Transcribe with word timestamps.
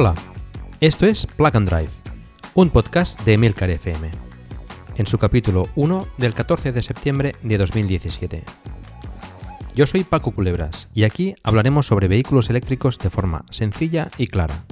Hola, 0.00 0.14
esto 0.78 1.06
es 1.06 1.26
Plug 1.26 1.56
and 1.56 1.68
Drive, 1.68 1.90
un 2.54 2.70
podcast 2.70 3.20
de 3.22 3.32
Emilcar 3.32 3.68
FM, 3.68 4.08
en 4.94 5.06
su 5.08 5.18
capítulo 5.18 5.70
1 5.74 6.06
del 6.18 6.34
14 6.34 6.70
de 6.70 6.82
septiembre 6.82 7.34
de 7.42 7.58
2017. 7.58 8.44
Yo 9.74 9.88
soy 9.88 10.04
Paco 10.04 10.30
Culebras 10.30 10.88
y 10.94 11.02
aquí 11.02 11.34
hablaremos 11.42 11.86
sobre 11.86 12.06
vehículos 12.06 12.48
eléctricos 12.48 12.96
de 13.00 13.10
forma 13.10 13.44
sencilla 13.50 14.08
y 14.18 14.28
clara, 14.28 14.66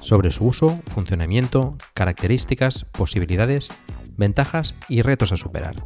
sobre 0.00 0.30
su 0.30 0.46
uso, 0.46 0.80
funcionamiento, 0.86 1.76
características, 1.92 2.86
posibilidades, 2.86 3.68
ventajas 4.16 4.76
y 4.88 5.02
retos 5.02 5.30
a 5.32 5.36
superar. 5.36 5.84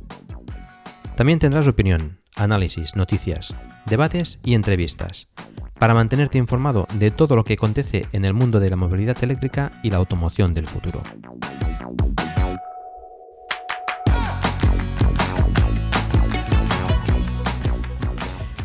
También 1.16 1.40
tendrás 1.40 1.66
opinión, 1.66 2.20
análisis, 2.38 2.96
noticias, 2.96 3.54
debates 3.86 4.38
y 4.42 4.54
entrevistas 4.54 5.28
para 5.78 5.94
mantenerte 5.94 6.38
informado 6.38 6.86
de 6.94 7.10
todo 7.10 7.36
lo 7.36 7.44
que 7.44 7.54
acontece 7.54 8.06
en 8.12 8.24
el 8.24 8.34
mundo 8.34 8.60
de 8.60 8.70
la 8.70 8.76
movilidad 8.76 9.16
eléctrica 9.22 9.72
y 9.82 9.90
la 9.90 9.98
automoción 9.98 10.54
del 10.54 10.66
futuro. 10.66 11.02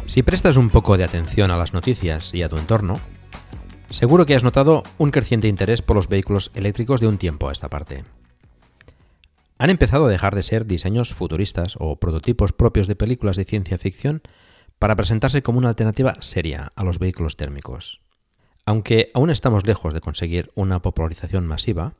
Si 0.06 0.22
prestas 0.22 0.58
un 0.58 0.70
poco 0.70 0.96
de 0.96 1.04
atención 1.04 1.50
a 1.50 1.58
las 1.58 1.74
noticias 1.74 2.34
y 2.36 2.44
a 2.44 2.50
tu 2.50 2.58
entorno, 2.58 3.00
seguro 3.90 4.26
que 4.26 4.36
has 4.36 4.44
notado 4.44 4.84
un 5.00 5.10
creciente 5.10 5.48
interés 5.48 5.82
por 5.82 5.96
los 5.96 6.08
vehículos 6.08 6.52
eléctricos 6.54 7.02
de 7.02 7.08
un 7.08 7.18
tiempo 7.18 7.50
a 7.50 7.52
esta 7.52 7.70
parte. 7.70 8.04
Han 9.64 9.70
empezado 9.70 10.08
a 10.08 10.10
dejar 10.10 10.36
de 10.36 10.44
ser 10.44 10.66
diseños 10.66 11.14
futuristas 11.14 11.78
o 11.80 11.98
prototipos 11.98 12.52
propios 12.52 12.90
de 12.90 12.98
películas 12.98 13.38
de 13.38 13.46
ciencia 13.46 13.78
ficción 13.78 14.22
para 14.78 14.98
presentarse 14.98 15.42
como 15.42 15.58
una 15.58 15.70
alternativa 15.70 16.18
seria 16.20 16.74
a 16.76 16.84
los 16.84 17.00
vehículos 17.00 17.38
térmicos. 17.38 18.02
Aunque 18.66 19.10
aún 19.14 19.30
estamos 19.30 19.66
lejos 19.66 19.94
de 19.94 20.02
conseguir 20.02 20.52
una 20.56 20.82
popularización 20.82 21.48
masiva, 21.48 21.94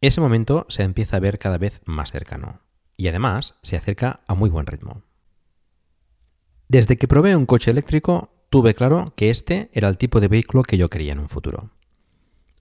ese 0.00 0.20
momento 0.20 0.66
se 0.68 0.82
empieza 0.82 1.18
a 1.18 1.20
ver 1.20 1.38
cada 1.38 1.56
vez 1.56 1.82
más 1.84 2.10
cercano 2.10 2.62
y 2.96 3.06
además 3.06 3.54
se 3.62 3.76
acerca 3.76 4.18
a 4.26 4.34
muy 4.34 4.50
buen 4.50 4.66
ritmo. 4.66 5.02
Desde 6.66 6.98
que 6.98 7.06
probé 7.06 7.36
un 7.36 7.46
coche 7.46 7.70
eléctrico, 7.70 8.32
tuve 8.50 8.74
claro 8.74 9.12
que 9.14 9.30
este 9.30 9.70
era 9.72 9.88
el 9.88 9.98
tipo 9.98 10.18
de 10.18 10.26
vehículo 10.26 10.64
que 10.64 10.78
yo 10.78 10.88
quería 10.88 11.12
en 11.12 11.20
un 11.20 11.28
futuro. 11.28 11.70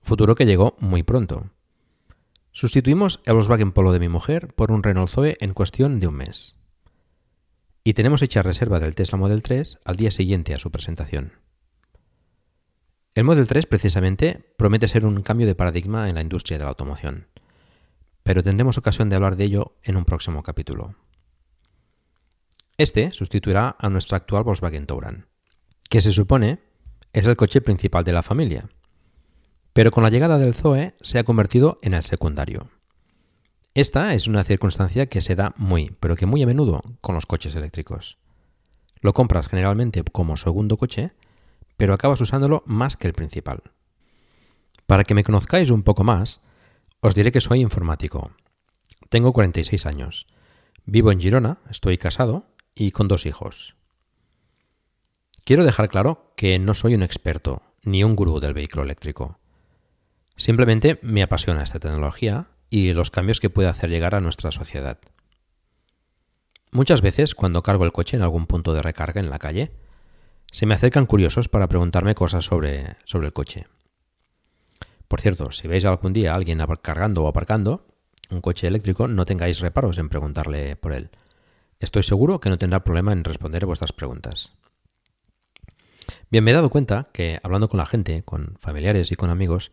Futuro 0.03 0.35
que 0.35 0.45
llegó 0.45 0.75
muy 0.79 1.01
pronto. 1.01 1.49
Sustituimos 2.57 3.21
el 3.25 3.35
Volkswagen 3.35 3.71
Polo 3.71 3.91
de 3.91 3.99
mi 3.99 4.09
mujer 4.09 4.51
por 4.55 4.71
un 4.71 4.81
Renault 4.81 5.11
Zoe 5.11 5.37
en 5.41 5.53
cuestión 5.53 5.99
de 5.99 6.07
un 6.07 6.15
mes 6.15 6.55
y 7.83 7.93
tenemos 7.93 8.23
hecha 8.23 8.41
reserva 8.41 8.79
del 8.79 8.95
Tesla 8.95 9.19
Model 9.19 9.43
3 9.43 9.77
al 9.85 9.95
día 9.95 10.09
siguiente 10.09 10.55
a 10.55 10.57
su 10.57 10.71
presentación. 10.71 11.33
El 13.13 13.25
Model 13.25 13.45
3 13.45 13.67
precisamente 13.67 14.55
promete 14.57 14.87
ser 14.87 15.05
un 15.05 15.21
cambio 15.21 15.45
de 15.45 15.53
paradigma 15.53 16.09
en 16.09 16.15
la 16.15 16.21
industria 16.23 16.57
de 16.57 16.63
la 16.63 16.71
automoción, 16.71 17.27
pero 18.23 18.41
tendremos 18.41 18.79
ocasión 18.79 19.07
de 19.07 19.17
hablar 19.17 19.35
de 19.35 19.45
ello 19.45 19.77
en 19.83 19.95
un 19.95 20.05
próximo 20.05 20.41
capítulo. 20.41 20.95
Este 22.75 23.11
sustituirá 23.11 23.75
a 23.77 23.87
nuestro 23.91 24.17
actual 24.17 24.43
Volkswagen 24.43 24.87
Touran, 24.87 25.27
que 25.91 26.01
se 26.01 26.11
supone 26.11 26.63
es 27.13 27.27
el 27.27 27.37
coche 27.37 27.61
principal 27.61 28.03
de 28.03 28.13
la 28.13 28.23
familia, 28.23 28.67
pero 29.77 29.91
con 29.91 30.01
la 30.01 30.09
llegada 30.09 30.39
del 30.39 30.55
Zoe 30.55 30.95
se 31.01 31.19
ha 31.19 31.23
convertido 31.23 31.77
en 31.83 31.93
el 31.93 32.01
secundario. 32.01 32.71
Esta 33.75 34.15
es 34.15 34.25
una 34.25 34.43
circunstancia 34.43 35.05
que 35.05 35.21
se 35.21 35.35
da 35.35 35.53
muy, 35.55 35.95
pero 35.99 36.15
que 36.15 36.25
muy 36.25 36.41
a 36.41 36.47
menudo 36.47 36.81
con 36.99 37.13
los 37.13 37.27
coches 37.27 37.55
eléctricos. 37.55 38.17
Lo 39.01 39.13
compras 39.13 39.47
generalmente 39.47 40.03
como 40.03 40.35
segundo 40.35 40.77
coche, 40.77 41.11
pero 41.75 41.93
acabas 41.93 42.21
usándolo 42.21 42.63
más 42.65 42.97
que 42.97 43.05
el 43.05 43.13
principal. 43.13 43.61
Para 44.87 45.03
que 45.03 45.13
me 45.13 45.23
conozcáis 45.23 45.69
un 45.69 45.83
poco 45.83 46.03
más, 46.03 46.41
os 46.99 47.13
diré 47.13 47.31
que 47.31 47.39
soy 47.39 47.61
informático. 47.61 48.31
Tengo 49.09 49.31
46 49.31 49.85
años. 49.85 50.25
Vivo 50.87 51.11
en 51.11 51.19
Girona, 51.19 51.59
estoy 51.69 51.99
casado 51.99 52.47
y 52.73 52.89
con 52.89 53.07
dos 53.07 53.27
hijos. 53.27 53.75
Quiero 55.43 55.63
dejar 55.63 55.87
claro 55.87 56.33
que 56.35 56.57
no 56.57 56.73
soy 56.73 56.95
un 56.95 57.03
experto 57.03 57.61
ni 57.83 58.03
un 58.03 58.15
gurú 58.15 58.39
del 58.39 58.55
vehículo 58.55 58.81
eléctrico. 58.81 59.37
Simplemente 60.37 60.99
me 61.01 61.23
apasiona 61.23 61.63
esta 61.63 61.79
tecnología 61.79 62.47
y 62.69 62.93
los 62.93 63.11
cambios 63.11 63.39
que 63.39 63.49
puede 63.49 63.67
hacer 63.67 63.89
llegar 63.89 64.13
a 64.13 64.21
nuestra 64.21 64.51
sociedad. 64.51 64.99
Muchas 66.71 67.01
veces, 67.01 67.33
cuando 67.33 67.63
cargo 67.63 67.85
el 67.85 67.91
coche 67.91 68.17
en 68.17 68.23
algún 68.23 68.45
punto 68.45 68.73
de 68.73 68.81
recarga 68.81 69.19
en 69.19 69.31
la 69.31 69.39
calle, 69.39 69.71
se 70.51 70.65
me 70.65 70.75
acercan 70.75 71.07
curiosos 71.07 71.49
para 71.49 71.67
preguntarme 71.67 72.13
cosas 72.13 72.45
sobre, 72.45 72.97
sobre 73.03 73.27
el 73.27 73.33
coche. 73.33 73.65
Por 75.07 75.21
cierto, 75.21 75.51
si 75.51 75.67
veis 75.67 75.85
algún 75.85 76.13
día 76.13 76.33
a 76.33 76.35
alguien 76.35 76.63
cargando 76.81 77.23
o 77.23 77.27
aparcando 77.27 77.87
un 78.29 78.41
coche 78.41 78.67
eléctrico, 78.67 79.07
no 79.07 79.25
tengáis 79.25 79.59
reparos 79.59 79.97
en 79.97 80.09
preguntarle 80.09 80.75
por 80.75 80.93
él. 80.93 81.09
Estoy 81.79 82.03
seguro 82.03 82.39
que 82.39 82.49
no 82.49 82.57
tendrá 82.57 82.83
problema 82.83 83.11
en 83.11 83.23
responder 83.23 83.65
vuestras 83.65 83.93
preguntas. 83.93 84.53
Bien, 86.29 86.43
me 86.43 86.51
he 86.51 86.53
dado 86.53 86.69
cuenta 86.69 87.07
que 87.11 87.39
hablando 87.41 87.69
con 87.69 87.77
la 87.77 87.85
gente, 87.85 88.21
con 88.21 88.57
familiares 88.59 89.11
y 89.11 89.15
con 89.15 89.29
amigos, 89.29 89.71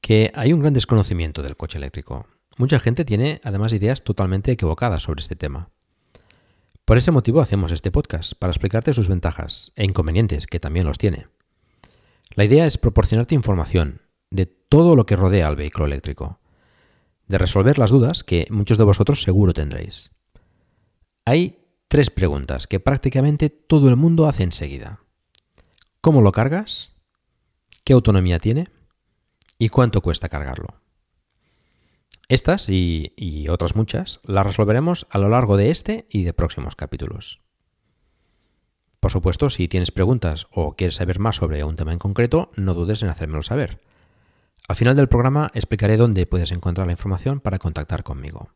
que 0.00 0.30
hay 0.34 0.52
un 0.52 0.60
gran 0.60 0.74
desconocimiento 0.74 1.42
del 1.42 1.56
coche 1.56 1.78
eléctrico. 1.78 2.26
Mucha 2.58 2.78
gente 2.78 3.04
tiene 3.04 3.40
además 3.44 3.72
ideas 3.72 4.02
totalmente 4.02 4.52
equivocadas 4.52 5.02
sobre 5.02 5.20
este 5.20 5.36
tema. 5.36 5.70
Por 6.84 6.98
ese 6.98 7.10
motivo 7.10 7.40
hacemos 7.40 7.72
este 7.72 7.90
podcast, 7.90 8.34
para 8.38 8.52
explicarte 8.52 8.94
sus 8.94 9.08
ventajas 9.08 9.72
e 9.74 9.84
inconvenientes, 9.84 10.46
que 10.46 10.60
también 10.60 10.86
los 10.86 10.98
tiene. 10.98 11.26
La 12.34 12.44
idea 12.44 12.66
es 12.66 12.78
proporcionarte 12.78 13.34
información 13.34 14.02
de 14.30 14.46
todo 14.46 14.94
lo 14.94 15.04
que 15.04 15.16
rodea 15.16 15.48
al 15.48 15.56
vehículo 15.56 15.86
eléctrico, 15.86 16.38
de 17.26 17.38
resolver 17.38 17.78
las 17.78 17.90
dudas 17.90 18.22
que 18.22 18.46
muchos 18.50 18.78
de 18.78 18.84
vosotros 18.84 19.22
seguro 19.22 19.52
tendréis. 19.52 20.10
Hay 21.24 21.66
tres 21.88 22.10
preguntas 22.10 22.66
que 22.66 22.78
prácticamente 22.78 23.50
todo 23.50 23.88
el 23.88 23.96
mundo 23.96 24.28
hace 24.28 24.44
enseguida. 24.44 25.00
¿Cómo 26.00 26.22
lo 26.22 26.30
cargas? 26.30 26.92
¿Qué 27.84 27.92
autonomía 27.92 28.38
tiene? 28.38 28.68
Y 29.58 29.68
cuánto 29.68 30.00
cuesta 30.00 30.28
cargarlo. 30.28 30.80
Estas 32.28 32.68
y, 32.68 33.46
otras 33.48 33.76
muchas 33.76 34.20
las 34.24 34.44
resolveremos 34.44 35.06
a 35.10 35.18
lo 35.18 35.28
largo 35.28 35.56
de 35.56 35.70
este 35.70 36.06
y 36.10 36.24
de 36.24 36.32
próximos 36.32 36.74
capítulos. 36.74 37.40
Por 38.98 39.12
supuesto, 39.12 39.50
si 39.50 39.68
tienes 39.68 39.92
preguntas 39.92 40.48
o 40.50 40.74
quieres 40.74 40.96
saber 40.96 41.20
más 41.20 41.36
sobre 41.36 41.62
un 41.62 41.76
tema 41.76 41.92
en 41.92 42.00
concreto, 42.00 42.50
no 42.56 42.74
dudes 42.74 43.02
en 43.02 43.08
hacérmelo 43.08 43.42
saber. 43.42 43.80
Al 44.66 44.74
final 44.74 44.96
del 44.96 45.08
programa 45.08 45.52
explicaré 45.54 45.96
dónde 45.96 46.26
puedes 46.26 46.50
encontrar 46.50 46.88
la 46.88 46.94
información 46.94 47.38
para 47.38 47.58
contactar 47.58 48.02
conmigo. 48.02 48.50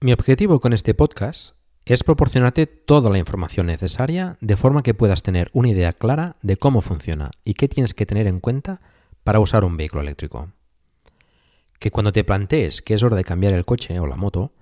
Mi 0.00 0.12
objetivo 0.12 0.60
con 0.60 0.74
este 0.74 0.92
podcast 0.92 1.54
es 1.86 2.04
proporcionarte 2.04 2.66
toda 2.66 3.08
la 3.08 3.18
información 3.18 3.66
necesaria 3.66 4.36
de 4.42 4.56
forma 4.56 4.82
que 4.82 4.94
puedas 4.94 5.22
tener 5.22 5.48
una 5.54 5.70
idea 5.70 5.94
clara 5.94 6.36
de 6.42 6.56
cómo 6.58 6.82
funciona 6.82 7.30
y 7.44 7.54
qué 7.54 7.68
tienes 7.68 7.94
que 7.94 8.06
tener 8.06 8.26
en 8.26 8.40
cuenta 8.40 8.82
para 9.24 9.40
usar 9.40 9.64
un 9.64 9.76
vehículo 9.76 10.02
eléctrico. 10.02 10.52
Que 11.78 11.90
cuando 11.90 12.12
te 12.12 12.24
plantees 12.24 12.82
que 12.82 12.94
es 12.94 13.02
hora 13.02 13.16
de 13.16 13.24
cambiar 13.24 13.54
el 13.54 13.64
coche 13.64 13.98
o 14.00 14.06
la 14.06 14.16
moto, 14.16 14.52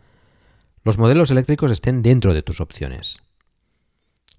los 0.84 0.98
modelos 0.98 1.30
eléctricos 1.30 1.70
estén 1.70 2.02
dentro 2.02 2.34
de 2.34 2.42
tus 2.42 2.60
opciones. 2.60 3.20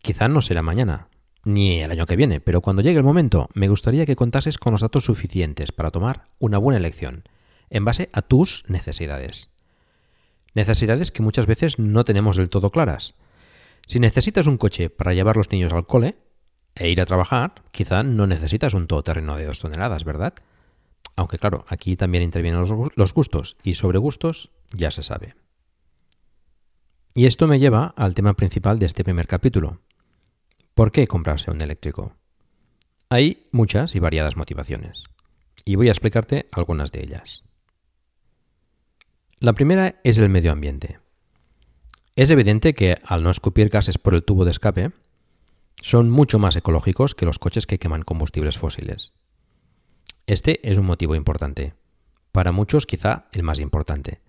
Quizá 0.01 0.27
no 0.27 0.42
será 0.42 0.62
mañana, 0.62 1.10
ni 1.44 1.81
el 1.81 1.92
año 1.92 2.06
que 2.06 2.16
viene, 2.16 2.39
pero 2.39 2.62
cuando 2.62 2.81
llegue 2.81 2.98
el 2.98 3.04
momento, 3.04 3.50
me 3.54 3.68
gustaría 3.68 4.06
que 4.06 4.16
contases 4.16 4.57
con 4.57 4.71
los 4.71 4.81
datos 4.81 5.06
suficientes 5.06 5.71
para 5.71 5.92
tomar 5.92 6.25
una 6.39 6.57
buena 6.57 6.77
elección, 6.77 7.24
en 7.69 7.86
base 7.86 8.10
a 8.13 8.22
tus 8.22 8.63
necesidades. 8.68 9.50
Necesidades 10.54 11.12
que 11.12 11.22
muchas 11.22 11.45
veces 11.45 11.80
no 11.80 12.04
tenemos 12.06 12.38
del 12.38 12.50
todo 12.50 12.72
claras. 12.72 13.15
Si 13.88 14.00
necesitas 14.00 14.48
un 14.48 14.57
coche 14.57 14.89
para 14.89 15.13
llevar 15.13 15.38
los 15.38 15.51
niños 15.51 15.74
al 15.74 15.86
cole, 15.86 16.18
e 16.75 16.89
ir 16.89 17.01
a 17.01 17.06
trabajar, 17.06 17.63
quizá 17.71 18.04
no 18.04 18.27
necesitas 18.27 18.74
un 18.74 18.88
todoterreno 18.88 19.36
de 19.36 19.45
dos 19.45 19.60
toneladas, 19.60 20.04
¿verdad? 20.04 20.33
Aunque 21.16 21.38
claro, 21.38 21.66
aquí 21.68 21.95
también 21.98 22.24
intervienen 22.24 22.62
los 22.62 23.13
gustos 23.13 23.57
y 23.63 23.74
sobre 23.74 23.98
gustos 23.98 24.51
ya 24.71 24.92
se 24.92 25.04
sabe. 25.04 25.36
Y 27.13 27.25
esto 27.25 27.48
me 27.48 27.60
lleva 27.60 27.94
al 27.98 28.16
tema 28.16 28.36
principal 28.36 28.80
de 28.80 28.86
este 28.86 29.04
primer 29.04 29.27
capítulo. 29.27 29.81
¿Por 30.74 30.92
qué 30.92 31.07
comprarse 31.07 31.51
un 31.51 31.62
eléctrico? 31.62 32.16
Hay 33.10 33.48
muchas 33.51 33.95
y 33.95 34.00
variadas 34.00 34.38
motivaciones, 34.38 35.06
y 35.65 35.75
voy 35.75 35.89
a 35.89 35.92
explicarte 35.92 36.48
algunas 36.51 36.92
de 36.92 37.01
ellas. 37.01 37.44
La 39.39 39.54
primera 39.54 40.00
es 40.04 40.18
el 40.19 40.30
medio 40.30 40.51
ambiente. 40.51 41.00
Es 42.15 42.30
evidente 42.30 42.74
que 42.74 42.98
al 43.04 43.24
no 43.24 43.31
escupir 43.31 43.69
gases 43.69 43.98
por 43.98 44.13
el 44.13 44.24
tubo 44.24 44.45
de 44.45 44.51
escape, 44.51 44.92
son 45.81 46.10
mucho 46.10 46.40
más 46.40 46.56
ecológicos 46.56 47.16
que 47.16 47.26
los 47.26 47.40
coches 47.40 47.66
que 47.66 47.80
queman 47.80 48.04
combustibles 48.04 48.58
fósiles. 48.58 49.14
Este 50.28 50.60
es 50.70 50.78
un 50.78 50.86
motivo 50.86 51.16
importante, 51.16 51.74
para 52.31 52.52
muchos 52.52 52.86
quizá 52.86 53.28
el 53.31 53.44
más 53.44 53.60
importante, 53.60 54.22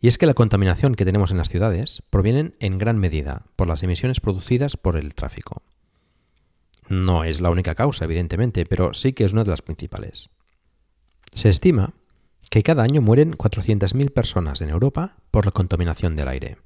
y 0.00 0.08
es 0.08 0.18
que 0.18 0.26
la 0.26 0.34
contaminación 0.34 0.94
que 0.94 1.04
tenemos 1.04 1.30
en 1.30 1.38
las 1.38 1.48
ciudades 1.48 2.02
provienen 2.10 2.54
en 2.60 2.78
gran 2.78 2.98
medida 2.98 3.46
por 3.56 3.68
las 3.68 3.82
emisiones 3.82 4.20
producidas 4.20 4.76
por 4.76 4.96
el 4.96 5.14
tráfico. 5.14 5.62
No 6.88 7.24
es 7.24 7.40
la 7.40 7.50
única 7.50 7.74
causa, 7.74 8.04
evidentemente, 8.04 8.66
pero 8.66 8.94
sí 8.94 9.12
que 9.12 9.24
es 9.24 9.32
una 9.32 9.44
de 9.44 9.50
las 9.50 9.62
principales. 9.62 10.30
Se 11.32 11.48
estima 11.48 11.94
que 12.50 12.62
cada 12.62 12.82
año 12.82 13.00
mueren 13.00 13.32
400.000 13.32 14.12
personas 14.12 14.60
en 14.60 14.70
Europa 14.70 15.16
por 15.30 15.46
la 15.46 15.52
contaminación 15.52 16.14
del 16.16 16.28
aire. 16.28 16.58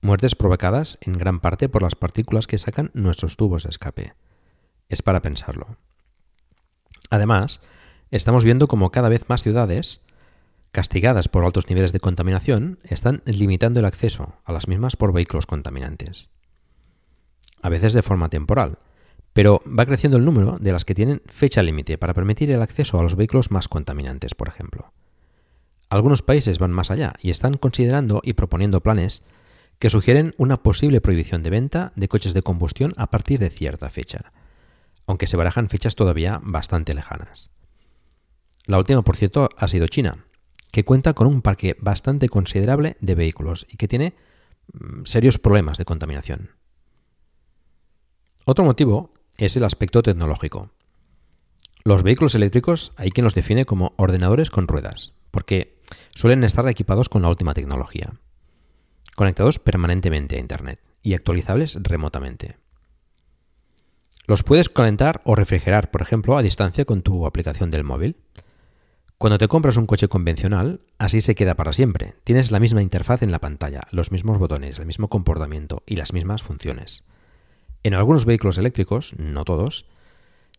Muertes 0.00 0.34
provocadas 0.34 0.98
en 1.00 1.14
gran 1.14 1.40
parte 1.40 1.68
por 1.68 1.82
las 1.82 1.96
partículas 1.96 2.46
que 2.46 2.58
sacan 2.58 2.90
nuestros 2.94 3.36
tubos 3.36 3.64
de 3.64 3.70
escape. 3.70 4.14
Es 4.88 5.02
para 5.02 5.22
pensarlo. 5.22 5.76
Además, 7.10 7.60
estamos 8.10 8.44
viendo 8.44 8.68
como 8.68 8.90
cada 8.90 9.08
vez 9.08 9.28
más 9.28 9.42
ciudades 9.42 10.00
castigadas 10.70 11.28
por 11.28 11.44
altos 11.44 11.68
niveles 11.68 11.92
de 11.92 12.00
contaminación, 12.00 12.78
están 12.84 13.22
limitando 13.24 13.80
el 13.80 13.86
acceso 13.86 14.34
a 14.44 14.52
las 14.52 14.68
mismas 14.68 14.96
por 14.96 15.12
vehículos 15.12 15.46
contaminantes. 15.46 16.28
A 17.62 17.68
veces 17.68 17.92
de 17.92 18.02
forma 18.02 18.28
temporal, 18.28 18.78
pero 19.32 19.62
va 19.66 19.86
creciendo 19.86 20.18
el 20.18 20.24
número 20.24 20.58
de 20.60 20.72
las 20.72 20.84
que 20.84 20.94
tienen 20.94 21.22
fecha 21.26 21.62
límite 21.62 21.98
para 21.98 22.14
permitir 22.14 22.50
el 22.50 22.62
acceso 22.62 22.98
a 22.98 23.02
los 23.02 23.16
vehículos 23.16 23.50
más 23.50 23.68
contaminantes, 23.68 24.34
por 24.34 24.48
ejemplo. 24.48 24.92
Algunos 25.90 26.22
países 26.22 26.58
van 26.58 26.72
más 26.72 26.90
allá 26.90 27.14
y 27.20 27.30
están 27.30 27.54
considerando 27.54 28.20
y 28.22 28.34
proponiendo 28.34 28.82
planes 28.82 29.22
que 29.78 29.90
sugieren 29.90 30.34
una 30.38 30.62
posible 30.62 31.00
prohibición 31.00 31.42
de 31.42 31.50
venta 31.50 31.92
de 31.96 32.08
coches 32.08 32.34
de 32.34 32.42
combustión 32.42 32.94
a 32.96 33.10
partir 33.10 33.38
de 33.38 33.50
cierta 33.50 33.90
fecha, 33.90 34.32
aunque 35.06 35.26
se 35.26 35.36
barajan 35.36 35.68
fechas 35.68 35.94
todavía 35.94 36.40
bastante 36.42 36.94
lejanas. 36.94 37.50
La 38.66 38.78
última, 38.78 39.02
por 39.02 39.16
cierto, 39.16 39.48
ha 39.56 39.68
sido 39.68 39.86
China, 39.86 40.26
que 40.72 40.84
cuenta 40.84 41.14
con 41.14 41.26
un 41.26 41.42
parque 41.42 41.76
bastante 41.80 42.28
considerable 42.28 42.96
de 43.00 43.14
vehículos 43.14 43.66
y 43.70 43.76
que 43.76 43.88
tiene 43.88 44.14
mm, 44.72 45.04
serios 45.04 45.38
problemas 45.38 45.78
de 45.78 45.84
contaminación. 45.84 46.50
Otro 48.44 48.64
motivo 48.64 49.14
es 49.36 49.56
el 49.56 49.64
aspecto 49.64 50.02
tecnológico. 50.02 50.70
Los 51.84 52.02
vehículos 52.02 52.34
eléctricos 52.34 52.92
hay 52.96 53.10
quien 53.10 53.24
los 53.24 53.34
define 53.34 53.64
como 53.64 53.94
ordenadores 53.96 54.50
con 54.50 54.68
ruedas, 54.68 55.14
porque 55.30 55.80
suelen 56.14 56.44
estar 56.44 56.68
equipados 56.68 57.08
con 57.08 57.22
la 57.22 57.28
última 57.28 57.54
tecnología, 57.54 58.14
conectados 59.18 59.58
permanentemente 59.58 60.36
a 60.36 60.38
Internet 60.38 60.80
y 61.02 61.14
actualizables 61.14 61.76
remotamente. 61.82 62.56
Los 64.28 64.44
puedes 64.44 64.68
calentar 64.68 65.20
o 65.24 65.34
refrigerar, 65.34 65.90
por 65.90 66.02
ejemplo, 66.02 66.38
a 66.38 66.42
distancia 66.42 66.84
con 66.84 67.02
tu 67.02 67.26
aplicación 67.26 67.68
del 67.68 67.82
móvil. 67.82 68.16
Cuando 69.18 69.36
te 69.36 69.48
compras 69.48 69.76
un 69.76 69.86
coche 69.86 70.06
convencional, 70.06 70.82
así 70.98 71.20
se 71.20 71.34
queda 71.34 71.56
para 71.56 71.72
siempre. 71.72 72.14
Tienes 72.22 72.52
la 72.52 72.60
misma 72.60 72.80
interfaz 72.80 73.22
en 73.24 73.32
la 73.32 73.40
pantalla, 73.40 73.88
los 73.90 74.12
mismos 74.12 74.38
botones, 74.38 74.78
el 74.78 74.86
mismo 74.86 75.08
comportamiento 75.08 75.82
y 75.84 75.96
las 75.96 76.12
mismas 76.12 76.44
funciones. 76.44 77.02
En 77.82 77.94
algunos 77.94 78.24
vehículos 78.24 78.56
eléctricos, 78.56 79.16
no 79.18 79.44
todos, 79.44 79.86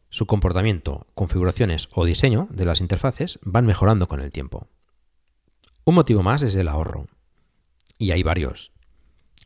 su 0.09 0.25
comportamiento, 0.25 1.07
configuraciones 1.13 1.87
o 1.93 2.03
diseño 2.03 2.49
de 2.51 2.65
las 2.65 2.81
interfaces 2.81 3.39
van 3.41 3.65
mejorando 3.65 4.09
con 4.09 4.19
el 4.19 4.31
tiempo. 4.31 4.67
Un 5.85 5.95
motivo 5.95 6.23
más 6.23 6.43
es 6.43 6.55
el 6.55 6.67
ahorro. 6.67 7.07
Y 8.01 8.11
hay 8.11 8.23
varios. 8.23 8.71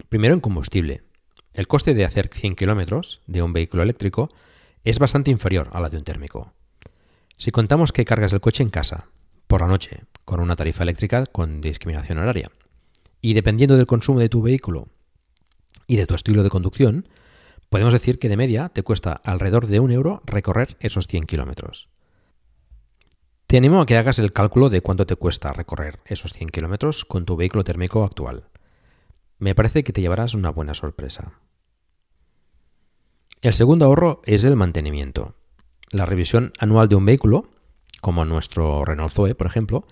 Primero 0.10 0.36
en 0.36 0.40
combustible. 0.40 1.02
El 1.54 1.68
coste 1.68 1.96
de 1.96 2.06
hacer 2.06 2.30
100 2.32 2.56
kilómetros 2.56 3.22
de 3.26 3.42
un 3.42 3.52
vehículo 3.52 3.82
eléctrico 3.82 4.30
es 4.84 5.00
bastante 5.00 5.32
inferior 5.32 5.72
a 5.74 5.82
la 5.82 5.90
de 5.90 5.98
un 5.98 6.04
térmico. 6.04 6.54
Si 7.38 7.50
contamos 7.50 7.92
que 7.92 8.06
cargas 8.06 8.32
el 8.32 8.42
coche 8.42 8.62
en 8.62 8.70
casa, 8.70 9.08
por 9.48 9.62
la 9.62 9.68
noche, 9.68 10.04
con 10.24 10.40
una 10.40 10.56
tarifa 10.56 10.84
eléctrica 10.84 11.26
con 11.26 11.62
discriminación 11.62 12.20
horaria, 12.20 12.52
y 13.22 13.34
dependiendo 13.34 13.76
del 13.76 13.88
consumo 13.88 14.20
de 14.20 14.30
tu 14.30 14.44
vehículo 14.44 14.88
y 15.88 15.96
de 15.96 16.06
tu 16.06 16.14
estilo 16.14 16.44
de 16.44 16.52
conducción, 16.52 17.10
podemos 17.70 17.94
decir 17.94 18.20
que 18.20 18.30
de 18.30 18.38
media 18.38 18.70
te 18.70 18.84
cuesta 18.84 19.14
alrededor 19.14 19.66
de 19.66 19.80
un 19.80 19.92
euro 19.92 20.22
recorrer 20.26 20.78
esos 20.80 21.08
100 21.08 21.24
kilómetros. 21.24 21.90
Te 23.54 23.58
animo 23.58 23.80
a 23.80 23.86
que 23.86 23.98
hagas 23.98 24.18
el 24.18 24.34
cálculo 24.34 24.72
de 24.72 24.82
cuánto 24.82 25.06
te 25.06 25.16
cuesta 25.16 25.54
recorrer 25.54 26.00
esos 26.06 26.34
100 26.34 26.50
kilómetros 26.50 27.06
con 27.06 27.24
tu 27.24 27.36
vehículo 27.36 27.64
térmico 27.64 28.04
actual. 28.04 28.46
Me 29.38 29.54
parece 29.54 29.84
que 29.84 29.94
te 29.94 30.02
llevarás 30.02 30.34
una 30.34 30.50
buena 30.50 30.74
sorpresa. 30.74 31.34
El 33.44 33.54
segundo 33.54 33.86
ahorro 33.86 34.24
es 34.26 34.44
el 34.44 34.56
mantenimiento. 34.56 35.36
La 35.92 36.08
revisión 36.08 36.52
anual 36.58 36.88
de 36.88 36.96
un 36.96 37.06
vehículo, 37.06 37.52
como 38.02 38.26
nuestro 38.26 38.86
Renault 38.86 39.14
Zoe, 39.14 39.36
por 39.36 39.46
ejemplo, 39.46 39.86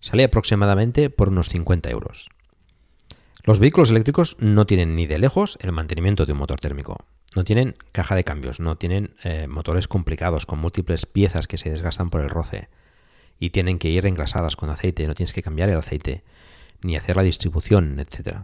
sale 0.00 0.24
aproximadamente 0.24 1.08
por 1.08 1.30
unos 1.30 1.48
50 1.48 1.88
euros. 1.88 2.28
Los 3.42 3.58
vehículos 3.58 3.90
eléctricos 3.90 4.36
no 4.38 4.66
tienen 4.66 4.94
ni 4.94 5.06
de 5.06 5.16
lejos 5.16 5.56
el 5.62 5.72
mantenimiento 5.72 6.26
de 6.26 6.32
un 6.32 6.40
motor 6.40 6.60
térmico. 6.60 7.06
No 7.34 7.44
tienen 7.44 7.74
caja 7.90 8.14
de 8.14 8.24
cambios, 8.24 8.60
no 8.60 8.76
tienen 8.76 9.14
eh, 9.24 9.46
motores 9.48 9.88
complicados 9.88 10.44
con 10.44 10.58
múltiples 10.58 11.06
piezas 11.06 11.46
que 11.46 11.56
se 11.56 11.70
desgastan 11.70 12.10
por 12.10 12.20
el 12.20 12.28
roce 12.28 12.68
y 13.38 13.50
tienen 13.50 13.78
que 13.78 13.88
ir 13.88 14.06
engrasadas 14.06 14.56
con 14.56 14.70
aceite, 14.70 15.06
no 15.06 15.14
tienes 15.14 15.32
que 15.32 15.42
cambiar 15.42 15.68
el 15.68 15.78
aceite, 15.78 16.24
ni 16.82 16.96
hacer 16.96 17.16
la 17.16 17.22
distribución, 17.22 17.98
etc. 18.00 18.40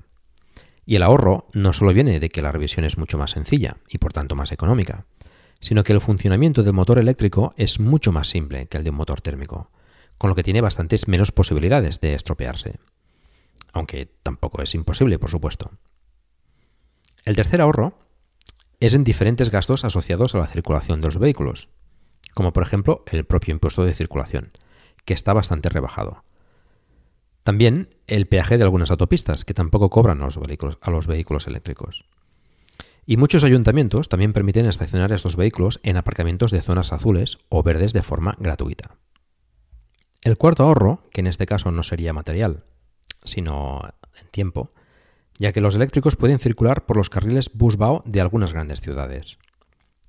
Y 0.86 0.96
el 0.96 1.02
ahorro 1.02 1.48
no 1.52 1.72
solo 1.72 1.92
viene 1.92 2.20
de 2.20 2.28
que 2.28 2.42
la 2.42 2.52
revisión 2.52 2.84
es 2.84 2.98
mucho 2.98 3.18
más 3.18 3.32
sencilla 3.32 3.78
y 3.88 3.98
por 3.98 4.12
tanto 4.12 4.36
más 4.36 4.52
económica, 4.52 5.06
sino 5.60 5.82
que 5.82 5.92
el 5.92 6.00
funcionamiento 6.00 6.62
del 6.62 6.74
motor 6.74 6.98
eléctrico 6.98 7.54
es 7.56 7.80
mucho 7.80 8.12
más 8.12 8.28
simple 8.28 8.66
que 8.66 8.76
el 8.76 8.84
de 8.84 8.90
un 8.90 8.96
motor 8.96 9.20
térmico, 9.20 9.70
con 10.18 10.28
lo 10.28 10.36
que 10.36 10.42
tiene 10.42 10.60
bastantes 10.60 11.08
menos 11.08 11.32
posibilidades 11.32 12.00
de 12.00 12.14
estropearse. 12.14 12.78
Aunque 13.72 14.06
tampoco 14.22 14.62
es 14.62 14.74
imposible, 14.74 15.18
por 15.18 15.30
supuesto. 15.30 15.70
El 17.24 17.36
tercer 17.36 17.60
ahorro 17.60 17.98
es 18.80 18.94
en 18.94 19.04
diferentes 19.04 19.50
gastos 19.50 19.84
asociados 19.84 20.34
a 20.34 20.38
la 20.38 20.46
circulación 20.46 21.00
de 21.00 21.08
los 21.08 21.18
vehículos, 21.18 21.68
como 22.34 22.52
por 22.52 22.62
ejemplo 22.62 23.02
el 23.06 23.24
propio 23.24 23.52
impuesto 23.52 23.84
de 23.84 23.94
circulación, 23.94 24.52
que 25.04 25.14
está 25.14 25.32
bastante 25.32 25.68
rebajado. 25.68 26.24
También 27.42 27.90
el 28.06 28.26
peaje 28.26 28.56
de 28.56 28.64
algunas 28.64 28.90
autopistas, 28.90 29.44
que 29.44 29.54
tampoco 29.54 29.90
cobran 29.90 30.22
a 30.22 30.90
los 30.90 31.06
vehículos, 31.06 31.46
eléctricos. 31.46 32.06
Y 33.06 33.18
muchos 33.18 33.44
ayuntamientos 33.44 34.08
también 34.08 34.32
permiten 34.32 34.66
estacionar 34.66 35.12
estos 35.12 35.36
vehículos 35.36 35.78
en 35.82 35.98
aparcamientos 35.98 36.50
de 36.50 36.62
zonas 36.62 36.92
azules 36.92 37.38
o 37.50 37.62
verdes 37.62 37.92
de 37.92 38.02
forma 38.02 38.34
gratuita. 38.38 38.96
El 40.22 40.38
cuarto 40.38 40.62
ahorro, 40.62 41.02
que 41.10 41.20
en 41.20 41.26
este 41.26 41.44
caso 41.44 41.70
no 41.70 41.82
sería 41.82 42.14
material, 42.14 42.64
sino 43.24 43.82
en 44.18 44.28
tiempo, 44.28 44.72
ya 45.38 45.52
que 45.52 45.60
los 45.60 45.76
eléctricos 45.76 46.16
pueden 46.16 46.38
circular 46.38 46.86
por 46.86 46.96
los 46.96 47.10
carriles 47.10 47.50
busbao 47.52 48.02
de 48.06 48.22
algunas 48.22 48.54
grandes 48.54 48.80
ciudades, 48.80 49.38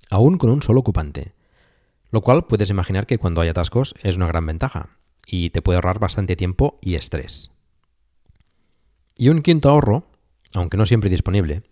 aún 0.10 0.38
con 0.38 0.52
un 0.52 0.62
solo 0.62 0.80
ocupante, 0.80 1.34
lo 2.12 2.22
cual 2.22 2.46
puedes 2.46 2.70
imaginar 2.70 3.06
que 3.08 3.18
cuando 3.18 3.42
hay 3.42 3.50
atascos 3.50 3.96
es 4.02 4.16
una 4.18 4.28
gran 4.28 4.46
ventaja 4.46 4.98
y 5.26 5.50
te 5.50 5.62
puede 5.62 5.78
ahorrar 5.78 6.00
bastante 6.00 6.36
tiempo 6.36 6.80
y 6.82 6.96
estrés. 6.96 7.52
Y 9.18 9.30
un 9.30 9.42
quinto 9.42 9.70
ahorro, 9.70 10.08
aunque 10.54 10.78
no 10.78 10.86
siempre 10.86 11.10
disponible, 11.10 11.64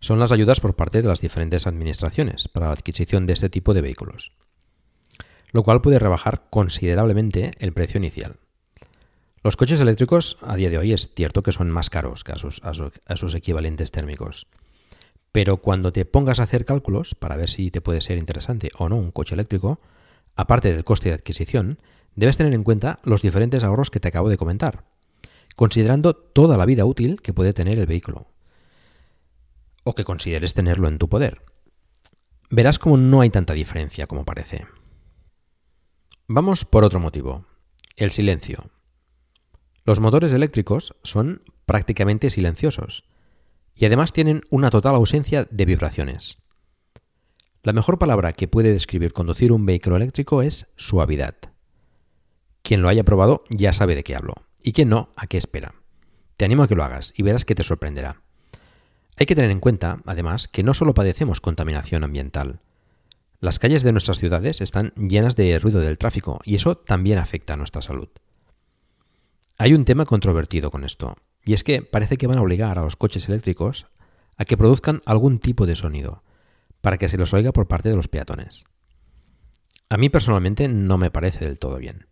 son 0.00 0.18
las 0.18 0.32
ayudas 0.32 0.60
por 0.60 0.74
parte 0.76 1.02
de 1.02 1.08
las 1.08 1.20
diferentes 1.20 1.66
administraciones 1.66 2.48
para 2.48 2.66
la 2.66 2.72
adquisición 2.72 3.26
de 3.26 3.34
este 3.34 3.50
tipo 3.50 3.74
de 3.74 3.82
vehículos, 3.82 4.32
lo 5.52 5.62
cual 5.62 5.80
puede 5.80 5.98
rebajar 5.98 6.44
considerablemente 6.50 7.52
el 7.58 7.72
precio 7.72 7.98
inicial. 7.98 8.36
Los 9.42 9.56
coches 9.56 9.80
eléctricos 9.80 10.36
a 10.42 10.56
día 10.56 10.68
de 10.68 10.78
hoy 10.78 10.92
es 10.92 11.10
cierto 11.14 11.42
que 11.42 11.52
son 11.52 11.70
más 11.70 11.88
caros 11.88 12.24
que 12.24 12.32
a 12.32 12.36
sus, 12.36 13.34
equivalentes 13.34 13.90
térmicos, 13.90 14.46
pero 15.32 15.58
cuando 15.58 15.92
te 15.92 16.04
pongas 16.04 16.40
a 16.40 16.44
hacer 16.44 16.64
cálculos 16.64 17.14
para 17.14 17.36
ver 17.36 17.48
si 17.48 17.70
te 17.70 17.80
puede 17.80 18.00
ser 18.00 18.18
interesante 18.18 18.70
o 18.76 18.88
no 18.88 18.96
un 18.96 19.12
coche 19.12 19.34
eléctrico, 19.34 19.80
aparte 20.34 20.72
del 20.72 20.84
coste 20.84 21.10
de 21.10 21.14
adquisición, 21.14 21.78
debes 22.16 22.36
tener 22.36 22.54
en 22.54 22.64
cuenta 22.64 22.98
los 23.04 23.22
diferentes 23.22 23.62
ahorros 23.62 23.90
que 23.90 24.00
te 24.00 24.08
acabo 24.08 24.28
de 24.28 24.36
comentar, 24.36 24.84
considerando 25.54 26.14
toda 26.14 26.56
la 26.56 26.66
vida 26.66 26.84
útil 26.84 27.20
que 27.22 27.32
puede 27.32 27.52
tener 27.52 27.78
el 27.78 27.86
vehículo, 27.86 28.26
o 29.84 29.94
que 29.94 30.04
consideres 30.04 30.54
tenerlo 30.54 30.88
en 30.88 30.98
tu 30.98 31.08
poder. 31.08 31.42
verás 32.52 32.80
como 32.80 32.96
no 32.96 33.20
hay 33.20 33.30
tanta 33.30 33.54
diferencia 33.54 34.08
como 34.08 34.24
parece. 34.24 34.66
Vamos 36.26 36.64
por 36.64 36.84
otro 36.84 36.98
motivo, 36.98 37.46
el 37.96 38.10
silencio. 38.10 38.70
Los 39.84 40.00
motores 40.00 40.32
eléctricos 40.32 40.96
son 41.04 41.42
prácticamente 41.64 42.28
silenciosos 42.28 43.04
y 43.80 43.86
además 43.86 44.12
tienen 44.12 44.42
una 44.50 44.68
total 44.68 44.94
ausencia 44.94 45.48
de 45.50 45.64
vibraciones. 45.64 46.36
La 47.62 47.72
mejor 47.72 47.98
palabra 47.98 48.32
que 48.32 48.46
puede 48.46 48.72
describir 48.72 49.14
conducir 49.14 49.52
un 49.52 49.64
vehículo 49.64 49.96
eléctrico 49.96 50.42
es 50.42 50.70
suavidad. 50.76 51.36
Quien 52.60 52.82
lo 52.82 52.90
haya 52.90 53.04
probado 53.04 53.42
ya 53.48 53.72
sabe 53.72 53.94
de 53.94 54.04
qué 54.04 54.14
hablo, 54.14 54.34
y 54.62 54.72
quien 54.72 54.90
no, 54.90 55.14
a 55.16 55.26
qué 55.26 55.38
espera. 55.38 55.74
Te 56.36 56.44
animo 56.44 56.62
a 56.62 56.68
que 56.68 56.74
lo 56.74 56.84
hagas 56.84 57.14
y 57.16 57.22
verás 57.22 57.46
que 57.46 57.54
te 57.54 57.62
sorprenderá. 57.62 58.20
Hay 59.16 59.24
que 59.24 59.34
tener 59.34 59.50
en 59.50 59.60
cuenta, 59.60 60.02
además, 60.04 60.46
que 60.46 60.62
no 60.62 60.74
solo 60.74 60.92
padecemos 60.92 61.40
contaminación 61.40 62.04
ambiental. 62.04 62.60
Las 63.40 63.58
calles 63.58 63.82
de 63.82 63.92
nuestras 63.92 64.18
ciudades 64.18 64.60
están 64.60 64.92
llenas 64.96 65.36
de 65.36 65.58
ruido 65.58 65.80
del 65.80 65.96
tráfico 65.96 66.40
y 66.44 66.54
eso 66.54 66.76
también 66.76 67.18
afecta 67.18 67.54
a 67.54 67.56
nuestra 67.56 67.80
salud. 67.80 68.08
Hay 69.56 69.72
un 69.72 69.86
tema 69.86 70.04
controvertido 70.04 70.70
con 70.70 70.84
esto, 70.84 71.16
y 71.44 71.54
es 71.54 71.64
que 71.64 71.82
parece 71.82 72.16
que 72.16 72.26
van 72.26 72.38
a 72.38 72.42
obligar 72.42 72.78
a 72.78 72.82
los 72.82 72.96
coches 72.96 73.28
eléctricos 73.28 73.86
a 74.36 74.44
que 74.44 74.56
produzcan 74.56 75.00
algún 75.06 75.38
tipo 75.38 75.66
de 75.66 75.76
sonido, 75.76 76.22
para 76.80 76.98
que 76.98 77.08
se 77.08 77.18
los 77.18 77.34
oiga 77.34 77.52
por 77.52 77.68
parte 77.68 77.88
de 77.88 77.96
los 77.96 78.08
peatones. 78.08 78.64
A 79.88 79.96
mí 79.96 80.08
personalmente 80.08 80.68
no 80.68 80.98
me 80.98 81.10
parece 81.10 81.44
del 81.44 81.58
todo 81.58 81.76
bien. 81.76 82.06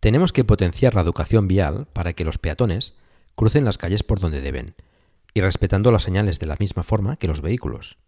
Tenemos 0.00 0.32
que 0.32 0.44
potenciar 0.44 0.94
la 0.94 1.00
educación 1.00 1.48
vial 1.48 1.86
para 1.92 2.12
que 2.12 2.24
los 2.24 2.38
peatones 2.38 2.94
crucen 3.34 3.64
las 3.64 3.78
calles 3.78 4.02
por 4.02 4.20
donde 4.20 4.40
deben, 4.40 4.74
y 5.34 5.40
respetando 5.40 5.92
las 5.92 6.02
señales 6.02 6.38
de 6.38 6.46
la 6.46 6.56
misma 6.58 6.82
forma 6.82 7.16
que 7.16 7.28
los 7.28 7.40
vehículos. 7.40 7.98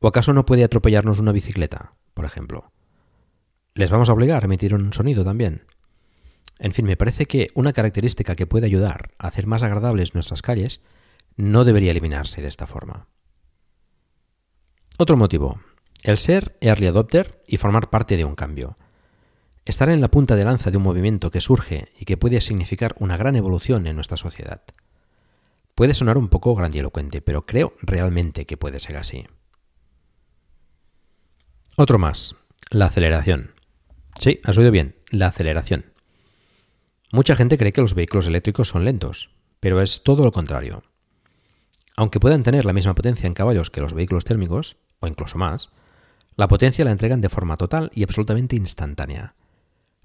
¿O 0.00 0.08
acaso 0.08 0.32
no 0.32 0.46
puede 0.46 0.64
atropellarnos 0.64 1.18
una 1.18 1.32
bicicleta, 1.32 1.92
por 2.14 2.24
ejemplo? 2.24 2.72
¿Les 3.74 3.90
vamos 3.90 4.08
a 4.08 4.12
obligar 4.12 4.42
a 4.42 4.46
emitir 4.46 4.74
un 4.74 4.92
sonido 4.92 5.24
también? 5.24 5.64
En 6.58 6.72
fin, 6.72 6.86
me 6.86 6.96
parece 6.96 7.26
que 7.26 7.48
una 7.54 7.72
característica 7.72 8.34
que 8.34 8.46
puede 8.46 8.66
ayudar 8.66 9.12
a 9.18 9.28
hacer 9.28 9.46
más 9.46 9.62
agradables 9.62 10.14
nuestras 10.14 10.42
calles 10.42 10.80
no 11.36 11.64
debería 11.64 11.92
eliminarse 11.92 12.42
de 12.42 12.48
esta 12.48 12.66
forma. 12.66 13.06
Otro 14.98 15.16
motivo, 15.16 15.60
el 16.02 16.18
ser 16.18 16.56
early 16.60 16.88
adopter 16.88 17.42
y 17.46 17.56
formar 17.56 17.90
parte 17.90 18.16
de 18.16 18.24
un 18.24 18.34
cambio. 18.34 18.76
Estar 19.64 19.88
en 19.90 20.00
la 20.00 20.10
punta 20.10 20.34
de 20.34 20.44
lanza 20.44 20.70
de 20.70 20.78
un 20.78 20.82
movimiento 20.82 21.30
que 21.30 21.40
surge 21.40 21.92
y 21.98 22.04
que 22.04 22.16
puede 22.16 22.40
significar 22.40 22.94
una 22.98 23.16
gran 23.16 23.36
evolución 23.36 23.86
en 23.86 23.94
nuestra 23.94 24.16
sociedad. 24.16 24.62
Puede 25.74 25.94
sonar 25.94 26.18
un 26.18 26.28
poco 26.28 26.54
grandilocuente, 26.56 27.20
pero 27.20 27.46
creo 27.46 27.74
realmente 27.82 28.46
que 28.46 28.56
puede 28.56 28.80
ser 28.80 28.96
así. 28.96 29.26
Otro 31.76 31.98
más, 31.98 32.34
la 32.70 32.86
aceleración. 32.86 33.52
Sí, 34.18 34.40
has 34.42 34.58
oído 34.58 34.72
bien, 34.72 34.96
la 35.10 35.28
aceleración. 35.28 35.92
Mucha 37.10 37.36
gente 37.36 37.56
cree 37.56 37.72
que 37.72 37.80
los 37.80 37.94
vehículos 37.94 38.26
eléctricos 38.26 38.68
son 38.68 38.84
lentos, 38.84 39.30
pero 39.60 39.80
es 39.80 40.02
todo 40.02 40.24
lo 40.24 40.32
contrario. 40.32 40.82
Aunque 41.96 42.20
puedan 42.20 42.42
tener 42.42 42.64
la 42.64 42.72
misma 42.72 42.94
potencia 42.94 43.26
en 43.26 43.34
caballos 43.34 43.70
que 43.70 43.80
los 43.80 43.94
vehículos 43.94 44.24
térmicos, 44.24 44.76
o 45.00 45.06
incluso 45.06 45.38
más, 45.38 45.70
la 46.36 46.48
potencia 46.48 46.84
la 46.84 46.92
entregan 46.92 47.20
de 47.20 47.28
forma 47.28 47.56
total 47.56 47.90
y 47.94 48.04
absolutamente 48.04 48.56
instantánea. 48.56 49.34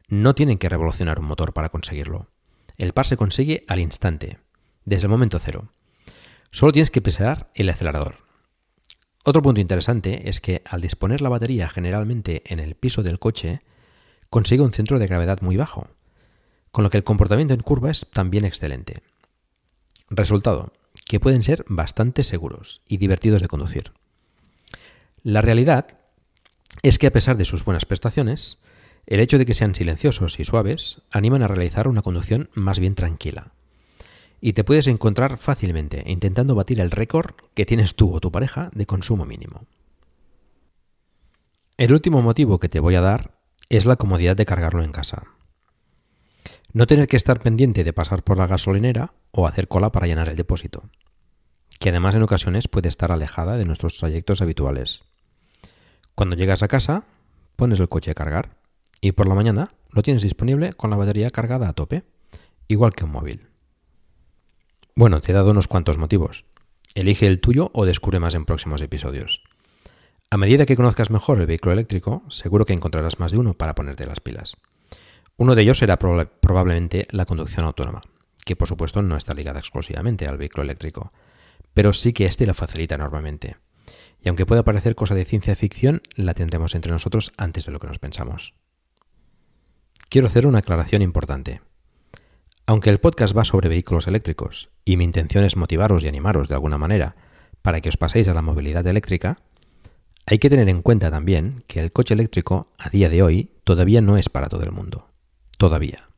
No 0.08 0.34
tienen 0.34 0.58
que 0.58 0.70
revolucionar 0.70 1.20
un 1.20 1.26
motor 1.26 1.54
para 1.54 1.70
conseguirlo. 1.70 2.30
El 2.78 2.94
par 2.94 3.06
se 3.06 3.18
consigue 3.18 3.66
al 3.68 3.80
instante, 3.80 4.40
desde 4.86 5.06
el 5.06 5.12
momento 5.12 5.40
cero. 5.40 5.72
Solo 6.52 6.72
tienes 6.72 6.90
que 6.90 7.02
pisar 7.02 7.52
el 7.54 7.70
acelerador. 7.70 8.16
Otro 9.26 9.42
punto 9.42 9.62
interesante 9.62 10.30
es 10.30 10.42
que 10.42 10.64
al 10.66 10.82
disponer 10.82 11.22
la 11.22 11.30
batería 11.30 11.70
generalmente 11.70 12.44
en 12.46 12.60
el 12.60 12.76
piso 12.76 13.04
del 13.04 13.20
coche, 13.20 13.62
consigue 14.30 14.64
un 14.64 14.74
centro 14.74 15.00
de 15.00 15.08
gravedad 15.08 15.42
muy 15.42 15.58
bajo, 15.58 15.88
con 16.74 16.84
lo 16.84 16.90
que 16.90 16.98
el 16.98 17.04
comportamiento 17.04 17.54
en 17.54 17.62
curva 17.62 17.92
es 17.92 18.08
también 18.12 18.46
excelente. 18.46 19.04
Resultado, 20.10 20.74
que 21.06 21.20
pueden 21.20 21.44
ser 21.44 21.64
bastante 21.70 22.24
seguros 22.24 22.82
y 22.88 22.98
divertidos 22.98 23.44
de 23.44 23.48
conducir. 23.48 23.92
La 25.22 25.42
realidad 25.42 26.00
es 26.82 26.98
que 26.98 27.06
a 27.06 27.14
pesar 27.14 27.38
de 27.38 27.46
sus 27.46 27.64
buenas 27.64 27.86
prestaciones, 27.86 28.58
el 29.06 29.20
hecho 29.20 29.38
de 29.38 29.46
que 29.46 29.54
sean 29.54 29.76
silenciosos 29.76 30.40
y 30.40 30.46
suaves 30.46 31.04
animan 31.12 31.44
a 31.44 31.48
realizar 31.48 31.88
una 31.88 32.02
conducción 32.02 32.50
más 32.56 32.80
bien 32.80 32.96
tranquila. 32.96 33.52
Y 34.42 34.54
te 34.54 34.64
puedes 34.64 34.88
encontrar 34.88 35.38
fácilmente 35.38 36.04
intentando 36.08 36.56
batir 36.56 36.82
el 36.82 36.90
récord 36.90 37.36
que 37.54 37.68
tienes 37.68 37.94
tú 37.94 38.16
o 38.16 38.20
tu 38.20 38.32
pareja 38.32 38.72
de 38.74 38.88
consumo 38.88 39.28
mínimo. 39.28 39.68
El 41.78 41.94
último 41.94 42.24
motivo 42.24 42.58
que 42.58 42.68
te 42.68 42.80
voy 42.80 42.96
a 42.96 43.02
dar 43.02 43.38
es 43.70 43.86
la 43.86 43.96
comodidad 43.96 44.36
de 44.36 44.48
cargarlo 44.48 44.84
en 44.84 44.92
casa. 44.92 45.33
No 46.74 46.88
tener 46.88 47.08
que 47.08 47.18
estar 47.18 47.40
pendiente 47.40 47.84
de 47.84 47.94
pasar 47.94 48.24
por 48.24 48.40
la 48.40 48.48
gasolinera 48.48 49.14
o 49.32 49.46
hacer 49.46 49.68
cola 49.68 49.92
para 49.92 50.08
llenar 50.08 50.28
el 50.30 50.36
depósito, 50.36 50.90
que 51.80 51.90
además 51.90 52.16
en 52.16 52.24
ocasiones 52.24 52.68
puede 52.68 52.90
estar 52.90 53.12
alejada 53.12 53.58
de 53.58 53.66
nuestros 53.66 53.96
trayectos 53.96 54.42
habituales. 54.42 55.04
Cuando 56.16 56.36
llegas 56.36 56.64
a 56.64 56.68
casa, 56.68 57.06
pones 57.56 57.80
el 57.80 57.90
coche 57.90 58.10
a 58.10 58.16
cargar 58.16 58.58
y 59.02 59.12
por 59.12 59.28
la 59.28 59.36
mañana 59.36 59.70
lo 59.92 60.02
tienes 60.02 60.24
disponible 60.24 60.74
con 60.74 60.90
la 60.90 60.96
batería 60.96 61.30
cargada 61.30 61.70
a 61.70 61.74
tope, 61.74 62.06
igual 62.68 62.94
que 62.96 63.04
un 63.04 63.12
móvil. 63.12 63.50
Bueno, 64.96 65.22
te 65.22 65.32
he 65.32 65.36
dado 65.36 65.52
unos 65.52 65.68
cuantos 65.68 66.00
motivos. 66.00 66.46
Elige 66.96 67.28
el 67.28 67.40
tuyo 67.40 67.70
o 67.74 67.86
descubre 67.86 68.20
más 68.20 68.34
en 68.34 68.46
próximos 68.46 68.82
episodios. 68.82 69.44
A 70.32 70.38
medida 70.38 70.66
que 70.66 70.76
conozcas 70.76 71.12
mejor 71.12 71.40
el 71.40 71.46
vehículo 71.46 71.74
eléctrico, 71.74 72.24
seguro 72.30 72.66
que 72.66 72.74
encontrarás 72.74 73.20
más 73.20 73.32
de 73.32 73.38
uno 73.38 73.54
para 73.54 73.76
ponerte 73.76 74.08
las 74.08 74.20
pilas. 74.20 74.58
Uno 75.38 75.56
de 75.56 75.62
ellos 75.64 75.78
será 75.78 75.98
probablemente 75.98 77.08
la 77.12 77.26
conducción 77.26 77.66
autónoma, 77.66 78.02
que 78.46 78.56
por 78.56 78.68
supuesto 78.68 79.02
no 79.02 79.18
está 79.18 79.34
ligada 79.34 79.60
exclusivamente 79.60 80.26
al 80.26 80.38
vehículo 80.38 80.64
eléctrico, 80.64 81.12
pero 81.74 81.94
sí 81.94 82.14
que 82.14 82.26
este 82.26 82.46
lo 82.46 82.54
facilita 82.54 82.96
enormemente 82.96 83.58
y 84.24 84.30
aunque 84.30 84.46
pueda 84.46 84.64
parecer 84.64 84.96
cosa 84.96 85.16
de 85.16 85.26
ciencia 85.26 85.56
ficción, 85.56 86.02
la 86.16 86.34
tendremos 86.34 86.76
entre 86.76 86.92
nosotros 86.92 87.34
antes 87.38 87.66
de 87.66 87.74
lo 87.74 87.80
que 87.80 87.88
nos 87.88 88.00
pensamos. 88.00 88.54
Quiero 90.10 90.28
hacer 90.28 90.48
una 90.48 90.60
aclaración 90.60 91.02
importante. 91.02 91.62
Aunque 92.66 92.90
el 92.90 93.00
podcast 93.00 93.38
va 93.38 93.44
sobre 93.44 93.68
vehículos 93.68 94.08
eléctricos 94.08 94.70
y 94.86 94.96
mi 94.96 95.04
intención 95.04 95.44
es 95.44 95.58
motivaros 95.58 96.04
y 96.04 96.08
animaros 96.08 96.48
de 96.48 96.56
alguna 96.56 96.78
manera 96.78 97.16
para 97.62 97.82
que 97.82 97.90
os 97.90 97.98
paséis 97.98 98.30
a 98.30 98.34
la 98.34 98.42
movilidad 98.42 98.88
eléctrica, 98.88 99.40
hay 100.26 100.40
que 100.40 100.50
tener 100.50 100.70
en 100.70 100.82
cuenta 100.82 101.12
también 101.12 101.66
que 101.68 101.82
el 101.82 101.92
coche 101.92 102.14
eléctrico 102.14 102.72
a 102.78 102.90
día 102.90 103.10
de 103.10 103.24
hoy 103.24 103.52
todavía 103.66 104.00
no 104.00 104.16
es 104.16 104.30
para 104.30 104.48
todo 104.48 104.64
el 104.64 104.72
mundo. 104.72 105.13
Todavía. 105.64 106.10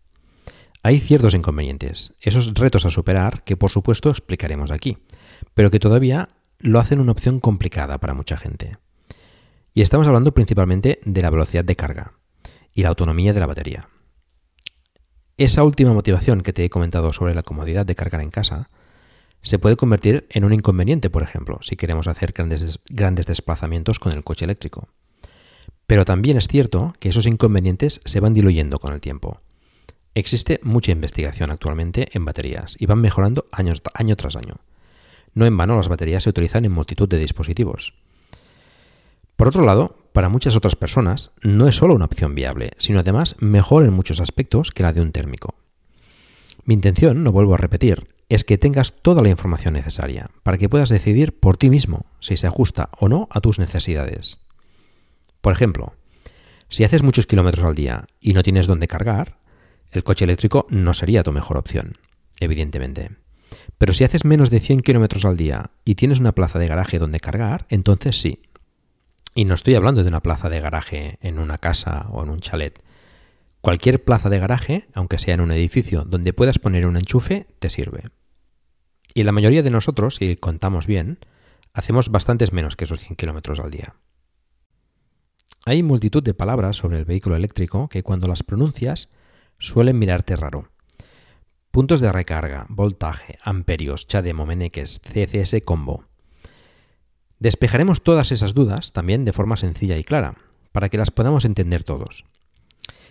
Hay 0.81 0.99
ciertos 0.99 1.35
inconvenientes, 1.35 2.15
esos 2.19 2.51
retos 2.55 2.83
a 2.87 2.89
superar 2.89 3.43
que 3.43 3.55
por 3.55 3.69
supuesto 3.69 4.09
explicaremos 4.09 4.71
aquí, 4.71 4.97
pero 5.53 5.69
que 5.69 5.77
todavía 5.77 6.29
lo 6.57 6.79
hacen 6.79 6.99
una 6.99 7.11
opción 7.11 7.39
complicada 7.39 7.99
para 7.99 8.15
mucha 8.15 8.37
gente. 8.37 8.79
Y 9.71 9.83
estamos 9.83 10.07
hablando 10.07 10.33
principalmente 10.33 10.99
de 11.05 11.21
la 11.21 11.29
velocidad 11.29 11.63
de 11.63 11.75
carga 11.75 12.13
y 12.73 12.81
la 12.81 12.89
autonomía 12.89 13.33
de 13.33 13.39
la 13.39 13.45
batería. 13.45 13.87
Esa 15.37 15.63
última 15.63 15.93
motivación 15.93 16.41
que 16.41 16.51
te 16.51 16.65
he 16.65 16.71
comentado 16.71 17.13
sobre 17.13 17.35
la 17.35 17.43
comodidad 17.43 17.85
de 17.85 17.93
cargar 17.93 18.21
en 18.21 18.31
casa 18.31 18.71
se 19.43 19.59
puede 19.59 19.75
convertir 19.75 20.25
en 20.31 20.43
un 20.43 20.53
inconveniente, 20.53 21.11
por 21.11 21.21
ejemplo, 21.21 21.59
si 21.61 21.75
queremos 21.75 22.07
hacer 22.07 22.31
grandes, 22.31 22.79
grandes 22.89 23.27
desplazamientos 23.27 23.99
con 23.99 24.11
el 24.11 24.23
coche 24.23 24.45
eléctrico. 24.45 24.87
Pero 25.87 26.05
también 26.05 26.37
es 26.37 26.47
cierto 26.47 26.93
que 26.99 27.09
esos 27.09 27.27
inconvenientes 27.27 28.01
se 28.05 28.19
van 28.19 28.33
diluyendo 28.33 28.79
con 28.79 28.93
el 28.93 29.01
tiempo. 29.01 29.41
Existe 30.15 30.59
mucha 30.63 30.91
investigación 30.91 31.51
actualmente 31.51 32.09
en 32.13 32.25
baterías 32.25 32.75
y 32.79 32.85
van 32.85 33.01
mejorando 33.01 33.47
año 33.51 34.15
tras 34.15 34.35
año. 34.35 34.55
No 35.33 35.45
en 35.45 35.57
vano 35.57 35.75
las 35.75 35.89
baterías 35.89 36.23
se 36.23 36.29
utilizan 36.29 36.63
en 36.65 36.71
multitud 36.71 37.09
de 37.09 37.19
dispositivos. 37.19 37.93
Por 39.35 39.49
otro 39.49 39.65
lado, 39.65 39.97
para 40.13 40.29
muchas 40.29 40.55
otras 40.55 40.77
personas 40.77 41.31
no 41.41 41.67
es 41.67 41.75
solo 41.75 41.93
una 41.93 42.05
opción 42.05 42.35
viable, 42.35 42.71
sino 42.77 42.99
además 42.99 43.35
mejor 43.39 43.83
en 43.83 43.91
muchos 43.91 44.21
aspectos 44.21 44.71
que 44.71 44.83
la 44.83 44.93
de 44.93 45.01
un 45.01 45.11
térmico. 45.11 45.55
Mi 46.63 46.73
intención, 46.73 47.23
no 47.23 47.33
vuelvo 47.33 47.53
a 47.53 47.57
repetir, 47.57 48.07
es 48.29 48.45
que 48.45 48.57
tengas 48.57 48.93
toda 49.01 49.21
la 49.21 49.29
información 49.29 49.73
necesaria 49.73 50.29
para 50.43 50.57
que 50.57 50.69
puedas 50.69 50.89
decidir 50.89 51.37
por 51.37 51.57
ti 51.57 51.69
mismo 51.69 52.05
si 52.21 52.37
se 52.37 52.47
ajusta 52.47 52.89
o 52.97 53.09
no 53.09 53.27
a 53.29 53.41
tus 53.41 53.59
necesidades. 53.59 54.44
Por 55.45 55.53
ejemplo, 55.53 55.93
si 56.69 56.85
haces 56.85 57.03
muchos 57.03 57.27
kilómetros 57.27 57.63
al 57.63 57.75
día 57.75 58.07
y 58.19 58.33
no 58.33 58.41
tienes 58.41 58.65
dónde 58.65 58.87
cargar, 58.87 59.37
el 59.91 60.03
coche 60.03 60.25
eléctrico 60.25 60.65
no 60.71 60.95
sería 60.95 61.21
tu 61.21 61.31
mejor 61.31 61.57
opción, 61.57 61.99
evidentemente. 62.39 63.11
Pero 63.77 63.93
si 63.93 64.03
haces 64.03 64.25
menos 64.25 64.49
de 64.49 64.59
100 64.59 64.79
kilómetros 64.79 65.23
al 65.23 65.37
día 65.37 65.69
y 65.83 65.93
tienes 65.93 66.19
una 66.19 66.31
plaza 66.31 66.57
de 66.57 66.67
garaje 66.67 66.97
donde 66.97 67.19
cargar, 67.19 67.67
entonces 67.69 68.19
sí. 68.19 68.41
Y 69.35 69.45
no 69.45 69.53
estoy 69.53 69.75
hablando 69.75 70.01
de 70.01 70.09
una 70.09 70.23
plaza 70.23 70.49
de 70.49 70.61
garaje 70.61 71.19
en 71.21 71.37
una 71.37 71.59
casa 71.59 72.07
o 72.09 72.23
en 72.23 72.31
un 72.31 72.39
chalet. 72.39 72.81
Cualquier 73.61 74.03
plaza 74.03 74.31
de 74.31 74.39
garaje, 74.39 74.87
aunque 74.95 75.19
sea 75.19 75.35
en 75.35 75.41
un 75.41 75.51
edificio 75.51 76.05
donde 76.05 76.33
puedas 76.33 76.57
poner 76.57 76.87
un 76.87 76.97
enchufe, 76.97 77.45
te 77.59 77.69
sirve. 77.69 78.01
Y 79.13 79.21
la 79.21 79.31
mayoría 79.31 79.61
de 79.61 79.69
nosotros, 79.69 80.15
si 80.15 80.37
contamos 80.37 80.87
bien, 80.87 81.19
hacemos 81.71 82.09
bastantes 82.09 82.51
menos 82.51 82.75
que 82.75 82.85
esos 82.85 83.01
100 83.01 83.15
kilómetros 83.15 83.59
al 83.59 83.69
día. 83.69 83.93
Hay 85.67 85.81
multitud 85.81 86.21
de 86.21 86.35
palabras 86.35 86.77
sobre 86.77 86.99
el 86.99 87.05
vehículo 87.05 87.35
eléctrico 87.35 87.89
que 87.89 88.03
cuando 88.03 88.27
las 88.27 88.43
pronuncias 88.43 89.09
suelen 89.57 89.97
mirarte 89.97 90.35
raro. 90.35 90.69
Puntos 91.71 92.01
de 92.01 92.11
recarga, 92.11 92.67
voltaje, 92.69 93.39
amperios, 93.41 94.05
CHAdeMO, 94.05 94.45
Meneques, 94.45 95.01
CCS 95.01 95.55
combo. 95.65 96.05
Despejaremos 97.39 98.03
todas 98.03 98.31
esas 98.31 98.53
dudas 98.53 98.93
también 98.93 99.25
de 99.25 99.33
forma 99.33 99.55
sencilla 99.55 99.97
y 99.97 100.03
clara, 100.03 100.35
para 100.71 100.89
que 100.89 100.99
las 100.99 101.09
podamos 101.09 101.45
entender 101.45 101.83
todos. 101.83 102.25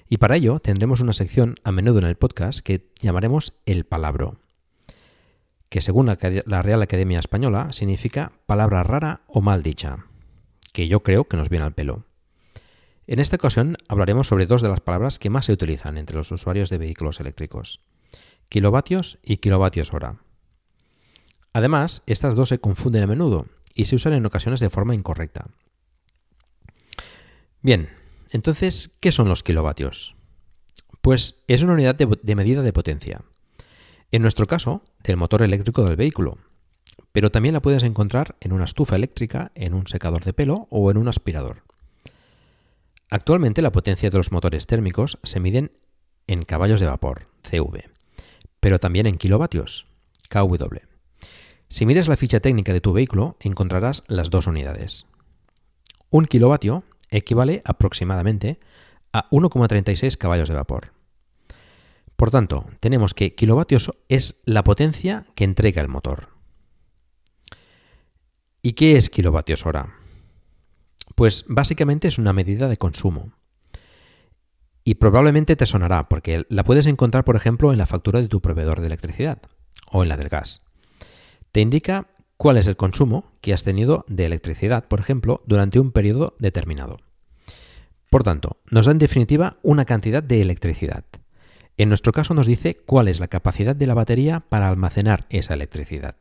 Y 0.08 0.18
para 0.18 0.36
ello 0.36 0.60
tendremos 0.60 1.00
una 1.00 1.12
sección 1.12 1.56
a 1.64 1.72
menudo 1.72 1.98
en 1.98 2.06
el 2.06 2.14
podcast 2.14 2.60
que 2.60 2.88
llamaremos 3.00 3.54
el 3.66 3.84
palabro, 3.84 4.36
que 5.70 5.80
según 5.80 6.06
la 6.06 6.62
Real 6.62 6.82
Academia 6.82 7.18
Española 7.18 7.72
significa 7.72 8.30
palabra 8.46 8.84
rara 8.84 9.22
o 9.26 9.40
mal 9.40 9.64
dicha, 9.64 10.06
que 10.72 10.86
yo 10.86 11.00
creo 11.00 11.24
que 11.24 11.36
nos 11.36 11.48
viene 11.48 11.64
al 11.64 11.74
pelo. 11.74 12.04
En 13.06 13.18
esta 13.20 13.36
ocasión 13.36 13.76
hablaremos 13.88 14.28
sobre 14.28 14.46
dos 14.46 14.62
de 14.62 14.68
las 14.68 14.80
palabras 14.80 15.18
que 15.18 15.30
más 15.30 15.46
se 15.46 15.52
utilizan 15.52 15.98
entre 15.98 16.16
los 16.16 16.32
usuarios 16.32 16.70
de 16.70 16.78
vehículos 16.78 17.20
eléctricos, 17.20 17.80
kilovatios 18.48 19.18
y 19.22 19.38
kilovatios 19.38 19.92
hora. 19.92 20.20
Además, 21.52 22.02
estas 22.06 22.34
dos 22.34 22.48
se 22.48 22.58
confunden 22.58 23.02
a 23.02 23.06
menudo 23.06 23.46
y 23.74 23.86
se 23.86 23.96
usan 23.96 24.14
en 24.14 24.24
ocasiones 24.24 24.60
de 24.60 24.70
forma 24.70 24.94
incorrecta. 24.94 25.48
Bien, 27.60 27.90
entonces, 28.30 28.90
¿qué 29.00 29.12
son 29.12 29.28
los 29.28 29.42
kilovatios? 29.42 30.16
Pues 31.02 31.44
es 31.46 31.62
una 31.62 31.74
unidad 31.74 31.94
de, 31.94 32.34
medida 32.34 32.62
de 32.62 32.72
potencia. 32.72 33.22
En 34.12 34.22
nuestro 34.22 34.46
caso, 34.46 34.82
del 35.02 35.18
motor 35.18 35.42
eléctrico 35.42 35.84
del 35.84 35.96
vehículo, 35.96 36.38
pero 37.12 37.30
también 37.30 37.52
la 37.52 37.62
puedes 37.62 37.82
encontrar 37.82 38.36
en 38.40 38.52
una 38.52 38.64
estufa 38.64 38.96
eléctrica, 38.96 39.52
en 39.54 39.74
un 39.74 39.86
secador 39.86 40.24
de 40.24 40.32
pelo 40.32 40.66
o 40.70 40.90
en 40.90 40.96
un 40.96 41.08
aspirador. 41.08 41.63
Actualmente 43.14 43.62
la 43.62 43.70
potencia 43.70 44.10
de 44.10 44.16
los 44.16 44.32
motores 44.32 44.66
térmicos 44.66 45.20
se 45.22 45.38
miden 45.38 45.70
en 46.26 46.42
caballos 46.42 46.80
de 46.80 46.86
vapor, 46.86 47.28
CV, 47.42 47.88
pero 48.58 48.80
también 48.80 49.06
en 49.06 49.18
kilovatios, 49.18 49.86
KW. 50.30 50.78
Si 51.68 51.86
miras 51.86 52.08
la 52.08 52.16
ficha 52.16 52.40
técnica 52.40 52.72
de 52.72 52.80
tu 52.80 52.92
vehículo, 52.92 53.36
encontrarás 53.38 54.02
las 54.08 54.30
dos 54.30 54.48
unidades. 54.48 55.06
Un 56.10 56.24
kilovatio 56.24 56.82
equivale 57.08 57.62
aproximadamente 57.64 58.58
a 59.12 59.30
1,36 59.30 60.16
caballos 60.16 60.48
de 60.48 60.56
vapor. 60.56 60.90
Por 62.16 62.32
tanto, 62.32 62.66
tenemos 62.80 63.14
que 63.14 63.36
kilovatios 63.36 63.92
es 64.08 64.40
la 64.44 64.64
potencia 64.64 65.24
que 65.36 65.44
entrega 65.44 65.80
el 65.80 65.88
motor. 65.88 66.30
¿Y 68.60 68.72
qué 68.72 68.96
es 68.96 69.08
kilovatios 69.08 69.66
hora? 69.66 70.03
Pues 71.14 71.44
básicamente 71.48 72.08
es 72.08 72.18
una 72.18 72.32
medida 72.32 72.68
de 72.68 72.76
consumo. 72.76 73.32
Y 74.84 74.96
probablemente 74.96 75.56
te 75.56 75.66
sonará, 75.66 76.08
porque 76.08 76.44
la 76.48 76.64
puedes 76.64 76.86
encontrar, 76.86 77.24
por 77.24 77.36
ejemplo, 77.36 77.72
en 77.72 77.78
la 77.78 77.86
factura 77.86 78.20
de 78.20 78.28
tu 78.28 78.40
proveedor 78.40 78.80
de 78.80 78.88
electricidad 78.88 79.38
o 79.90 80.02
en 80.02 80.08
la 80.08 80.16
del 80.16 80.28
gas. 80.28 80.62
Te 81.52 81.60
indica 81.60 82.08
cuál 82.36 82.58
es 82.58 82.66
el 82.66 82.76
consumo 82.76 83.32
que 83.40 83.54
has 83.54 83.62
tenido 83.62 84.04
de 84.08 84.26
electricidad, 84.26 84.86
por 84.86 85.00
ejemplo, 85.00 85.42
durante 85.46 85.80
un 85.80 85.92
periodo 85.92 86.36
determinado. 86.38 86.98
Por 88.10 88.24
tanto, 88.24 88.58
nos 88.70 88.86
da 88.86 88.92
en 88.92 88.98
definitiva 88.98 89.56
una 89.62 89.86
cantidad 89.86 90.22
de 90.22 90.42
electricidad. 90.42 91.04
En 91.76 91.88
nuestro 91.88 92.12
caso 92.12 92.34
nos 92.34 92.46
dice 92.46 92.76
cuál 92.86 93.08
es 93.08 93.20
la 93.20 93.28
capacidad 93.28 93.74
de 93.74 93.86
la 93.86 93.94
batería 93.94 94.40
para 94.40 94.68
almacenar 94.68 95.26
esa 95.30 95.54
electricidad. 95.54 96.16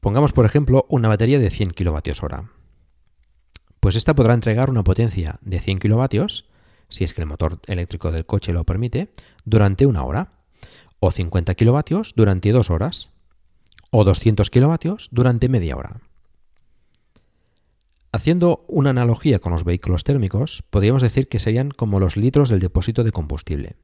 Pongamos, 0.00 0.32
por 0.32 0.44
ejemplo, 0.44 0.84
una 0.88 1.08
batería 1.08 1.38
de 1.38 1.50
100 1.50 1.70
kWh 1.70 2.61
pues 3.82 3.96
esta 3.96 4.14
podrá 4.14 4.32
entregar 4.34 4.70
una 4.70 4.84
potencia 4.84 5.40
de 5.40 5.58
100 5.58 5.80
kilovatios, 5.80 6.44
si 6.88 7.02
es 7.02 7.14
que 7.14 7.22
el 7.22 7.26
motor 7.26 7.58
eléctrico 7.66 8.12
del 8.12 8.24
coche 8.24 8.52
lo 8.52 8.62
permite, 8.62 9.10
durante 9.44 9.86
una 9.86 10.04
hora, 10.04 10.34
o 11.00 11.10
50 11.10 11.56
kilovatios 11.56 12.12
durante 12.14 12.52
dos 12.52 12.70
horas, 12.70 13.08
o 13.90 14.04
200 14.04 14.50
kilovatios 14.50 15.08
durante 15.10 15.48
media 15.48 15.76
hora. 15.76 16.00
Haciendo 18.12 18.64
una 18.68 18.90
analogía 18.90 19.40
con 19.40 19.50
los 19.50 19.64
vehículos 19.64 20.04
térmicos, 20.04 20.62
podríamos 20.70 21.02
decir 21.02 21.26
que 21.26 21.40
serían 21.40 21.72
como 21.72 21.98
los 21.98 22.16
litros 22.16 22.50
del 22.50 22.60
depósito 22.60 23.02
de 23.02 23.10
combustible. 23.10 23.74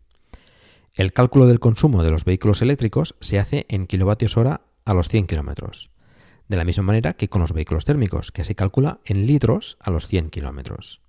El 0.95 1.13
cálculo 1.13 1.47
del 1.47 1.59
consumo 1.59 2.05
de 2.05 2.11
los 2.11 2.25
vehículos 2.25 2.63
eléctricos 2.63 3.17
se 3.21 3.41
hace 3.41 3.67
en 3.69 3.89
kilovatios 3.89 4.37
hora 4.37 4.61
a 4.85 4.95
los 4.95 5.09
100 5.09 5.27
kilómetros 5.27 5.91
de 6.49 6.57
la 6.57 6.65
misma 6.65 6.85
manera 6.85 7.13
que 7.13 7.29
con 7.29 7.41
los 7.41 7.53
vehículos 7.53 7.85
térmicos, 7.85 8.33
que 8.33 8.45
se 8.45 8.55
calcula 8.55 9.01
en 9.05 9.27
litros 9.27 9.77
a 9.81 9.91
los 9.91 10.09
100 10.09 10.31
kilómetros. 10.31 11.01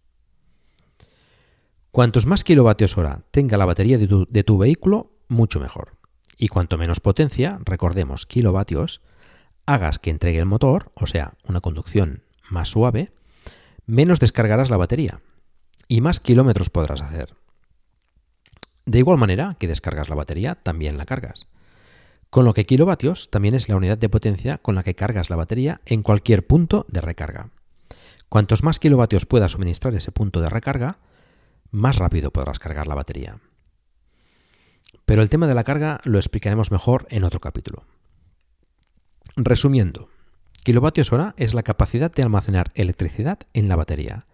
Cuantos 1.92 2.26
más 2.26 2.44
kilovatios 2.44 2.98
hora 2.98 3.24
tenga 3.32 3.58
la 3.58 3.66
batería 3.66 3.98
de 3.98 4.08
tu, 4.08 4.28
de 4.30 4.44
tu, 4.44 4.58
vehículo, 4.58 5.12
mucho 5.28 5.60
mejor. 5.60 5.98
Y 6.38 6.48
cuanto 6.48 6.78
menos 6.78 7.00
potencia, 7.00 7.60
recordemos 7.64 8.26
kilovatios, 8.26 9.02
hagas 9.66 10.00
que 10.00 10.12
entregue 10.12 10.40
el 10.40 10.46
motor, 10.46 10.92
o 10.96 11.08
sea, 11.08 11.34
una 11.48 11.62
conducción 11.62 12.24
más 12.50 12.70
suave, 12.70 13.12
menos 13.86 14.20
descargarás 14.20 14.70
la 14.70 14.78
batería 14.78 15.22
y 15.88 16.02
más 16.02 16.20
kilómetros 16.20 16.70
podrás 16.70 17.02
hacer. 17.02 17.36
De 18.86 19.00
igual 19.00 19.18
manera 19.18 19.56
que 19.60 19.68
descargas 19.68 20.10
la 20.10 20.16
batería, 20.16 20.56
también 20.56 20.98
la 20.98 21.06
cargas. 21.06 21.48
Con 22.30 22.46
lo 22.46 22.54
que 22.54 22.66
kilovatios 22.66 23.32
también 23.32 23.56
es 23.56 23.70
la 23.70 23.76
unidad 23.76 23.98
de 23.98 24.10
potencia 24.10 24.60
con 24.60 24.76
la 24.76 24.84
que 24.84 24.94
cargas 24.94 25.32
la 25.32 25.36
batería 25.36 25.82
en 25.86 26.04
cualquier 26.04 26.46
punto 26.46 26.86
de 26.88 27.02
recarga. 27.02 27.50
Cuantos 28.30 28.64
más 28.64 28.78
kilovatios 28.78 29.26
pueda 29.26 29.48
suministrar 29.48 29.96
ese 29.96 30.12
punto 30.12 30.40
de 30.40 30.50
recarga, 30.50 31.00
más 31.72 31.96
rápido 31.96 32.32
podrás 32.32 32.60
cargar 32.60 32.86
la 32.86 32.94
batería. 32.94 33.40
Pero 35.06 35.24
el 35.24 35.30
tema 35.30 35.48
de 35.48 35.56
la 35.56 35.64
carga 35.64 36.00
lo 36.04 36.20
explicaremos 36.20 36.72
mejor 36.72 37.08
en 37.10 37.24
otro 37.24 37.40
capítulo. 37.40 37.86
Resumiendo, 39.36 40.10
kilovatios 40.64 41.12
hora 41.12 41.34
es 41.38 41.56
la 41.56 41.64
capacidad 41.64 42.12
de 42.12 42.22
almacenar 42.22 42.68
electricidad 42.76 43.40
en 43.54 43.70
la 43.70 43.76
batería 43.76 44.28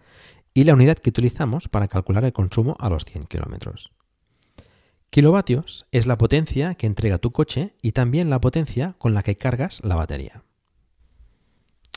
y 0.54 0.66
la 0.66 0.74
unidad 0.74 0.98
que 0.98 1.12
utilizamos 1.12 1.70
para 1.70 1.88
calcular 1.88 2.26
el 2.26 2.34
consumo 2.34 2.76
a 2.80 2.90
los 2.90 3.06
100 3.06 3.24
kilómetros. 3.24 3.95
Kilovatios 5.10 5.86
es 5.92 6.08
la 6.08 6.18
potencia 6.18 6.76
que 6.76 6.88
entrega 6.88 7.20
tu 7.20 7.32
coche 7.32 7.76
y 7.82 7.94
también 7.94 8.30
la 8.30 8.42
potencia 8.42 8.96
con 8.98 9.14
la 9.14 9.24
que 9.24 9.38
cargas 9.38 9.80
la 9.84 9.96
batería. 9.96 10.44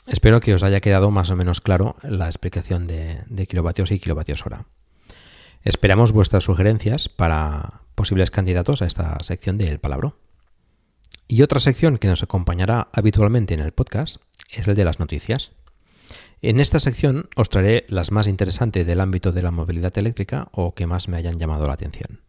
Espero 0.09 0.39
que 0.39 0.55
os 0.55 0.63
haya 0.63 0.79
quedado 0.79 1.11
más 1.11 1.29
o 1.29 1.35
menos 1.35 1.61
claro 1.61 1.95
la 2.01 2.25
explicación 2.25 2.85
de, 2.85 3.47
kilovatios 3.47 3.91
y 3.91 3.99
kilovatios 3.99 4.45
hora. 4.45 4.65
Esperamos 5.61 6.13
vuestras 6.13 6.45
sugerencias 6.45 7.09
para 7.09 7.81
posibles 7.93 8.31
candidatos 8.31 8.81
a 8.81 8.85
esta 8.85 9.17
sección 9.21 9.57
del 9.57 9.79
palabra. 9.79 10.15
Y 11.27 11.43
otra 11.43 11.59
sección 11.59 11.97
que 11.97 12.07
nos 12.07 12.23
acompañará 12.23 12.87
habitualmente 12.91 13.53
en 13.53 13.59
el 13.59 13.71
podcast 13.71 14.17
es 14.49 14.67
el 14.67 14.75
de 14.75 14.85
las 14.85 14.99
noticias. 14.99 15.51
En 16.41 16.59
esta 16.59 16.79
sección 16.79 17.29
os 17.35 17.49
traeré 17.49 17.85
las 17.89 18.11
más 18.11 18.27
interesantes 18.27 18.87
del 18.87 19.01
ámbito 19.01 19.31
de 19.31 19.43
la 19.43 19.51
movilidad 19.51 19.95
eléctrica 19.97 20.47
o 20.53 20.73
que 20.73 20.87
más 20.87 21.07
me 21.07 21.17
hayan 21.17 21.37
llamado 21.37 21.65
la 21.65 21.73
atención. 21.73 22.21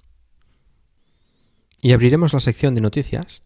Y 1.83 1.93
abriremos 1.93 2.33
la 2.33 2.41
sección 2.41 2.75
de 2.75 2.81
noticias 2.81 3.43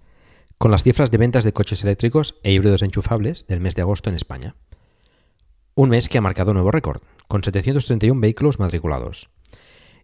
con 0.58 0.70
las 0.70 0.82
cifras 0.82 1.10
de 1.10 1.18
ventas 1.18 1.44
de 1.44 1.52
coches 1.52 1.82
eléctricos 1.82 2.36
e 2.42 2.52
híbridos 2.52 2.82
enchufables 2.82 3.46
del 3.46 3.60
mes 3.60 3.74
de 3.74 3.82
agosto 3.82 4.10
en 4.10 4.16
España. 4.16 4.56
Un 5.74 5.90
mes 5.90 6.08
que 6.08 6.18
ha 6.18 6.20
marcado 6.20 6.54
nuevo 6.54 6.70
récord, 6.70 7.02
con 7.28 7.42
731 7.42 8.20
vehículos 8.20 8.58
matriculados, 8.58 9.30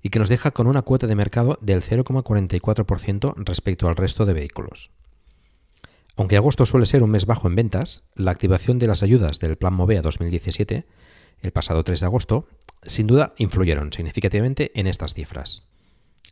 y 0.03 0.11
que 0.11 0.19
nos 0.19 0.29
deja 0.29 0.51
con 0.51 0.67
una 0.67 0.83
cuota 0.83 1.07
de 1.07 1.15
mercado 1.15 1.59
del 1.61 1.83
0,44% 1.83 3.35
respecto 3.37 3.89
al 3.89 3.97
resto 3.97 4.27
de 4.27 4.33
vehículos. 4.33 4.91
Aunque 6.17 6.37
agosto 6.37 6.67
suele 6.67 6.87
ser 6.87 7.03
un 7.03 7.11
mes 7.11 7.27
bajo 7.27 7.49
en 7.49 7.55
ventas, 7.55 8.03
la 8.15 8.31
activación 8.31 8.79
de 8.79 8.87
las 8.87 9.03
ayudas 9.03 9.39
del 9.39 9.57
Plan 9.57 9.75
Movea 9.75 10.03
2017, 10.03 10.87
el 11.41 11.53
pasado 11.53 11.85
3 11.85 12.01
de 12.01 12.07
agosto, 12.07 12.49
sin 12.83 13.07
duda 13.07 13.35
influyeron 13.39 13.93
significativamente 13.93 14.73
en 14.79 14.87
estas 14.87 15.15
cifras. 15.15 15.65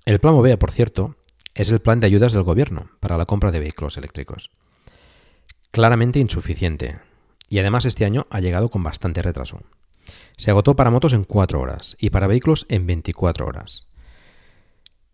El 0.05 0.19
Plan 0.19 0.35
Movea, 0.35 0.59
por 0.59 0.73
cierto, 0.73 1.17
es 1.59 1.73
el 1.73 1.81
plan 1.81 1.99
de 1.99 2.07
ayudas 2.07 2.33
del 2.33 2.45
gobierno 2.45 2.89
para 3.01 3.17
la 3.17 3.27
compra 3.27 3.51
de 3.51 3.59
vehículos 3.59 3.97
eléctricos. 3.97 4.53
Claramente 5.73 6.21
insuficiente, 6.21 7.01
y 7.49 7.59
además 7.59 7.85
este 7.85 8.05
año 8.05 8.29
ha 8.31 8.39
llegado 8.39 8.69
con 8.69 8.85
bastante 8.85 9.23
retraso. 9.23 9.61
Se 10.37 10.53
agotó 10.53 10.77
para 10.77 10.93
motos 10.93 11.15
en 11.15 11.25
4 11.25 11.61
horas 11.61 11.97
y 11.99 12.11
para 12.11 12.29
vehículos 12.29 12.65
en 12.69 12.87
24 12.87 13.45
horas. 13.45 13.89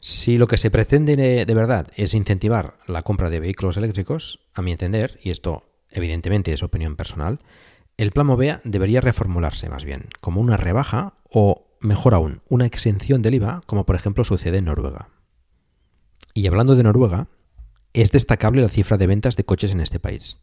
Si 0.01 0.37
lo 0.37 0.47
que 0.47 0.59
se 0.59 0.71
pretende 0.71 1.17
de 1.17 1.55
verdad 1.55 1.87
es 1.97 2.13
incentivar 2.13 2.77
la 2.87 3.01
compra 3.01 3.31
de 3.31 3.41
vehículos 3.41 3.79
eléctricos, 3.79 4.41
a 4.53 4.61
mi 4.61 4.71
entender, 4.71 5.19
y 5.23 5.31
esto 5.31 5.65
evidentemente 5.91 6.53
es 6.53 6.63
opinión 6.63 6.95
personal, 6.95 7.39
el 7.97 8.11
plan 8.11 8.27
Movea 8.27 8.61
debería 8.65 9.01
reformularse 9.01 9.71
más 9.71 9.85
bien, 9.85 10.09
como 10.21 10.43
una 10.43 10.59
rebaja 10.59 11.15
o, 11.31 11.69
mejor 11.81 12.13
aún, 12.13 12.43
una 12.51 12.67
exención 12.67 13.23
del 13.23 13.35
IVA, 13.35 13.63
como 13.65 13.87
por 13.87 13.97
ejemplo 13.97 14.25
sucede 14.25 14.59
en 14.59 14.67
Noruega. 14.67 15.09
Y 16.35 16.49
hablando 16.49 16.75
de 16.75 16.83
Noruega, 16.83 17.29
es 17.93 18.11
destacable 18.11 18.61
la 18.61 18.69
cifra 18.69 18.97
de 18.97 19.07
ventas 19.07 19.37
de 19.37 19.45
coches 19.45 19.71
en 19.71 19.81
este 19.81 20.01
país. 20.01 20.41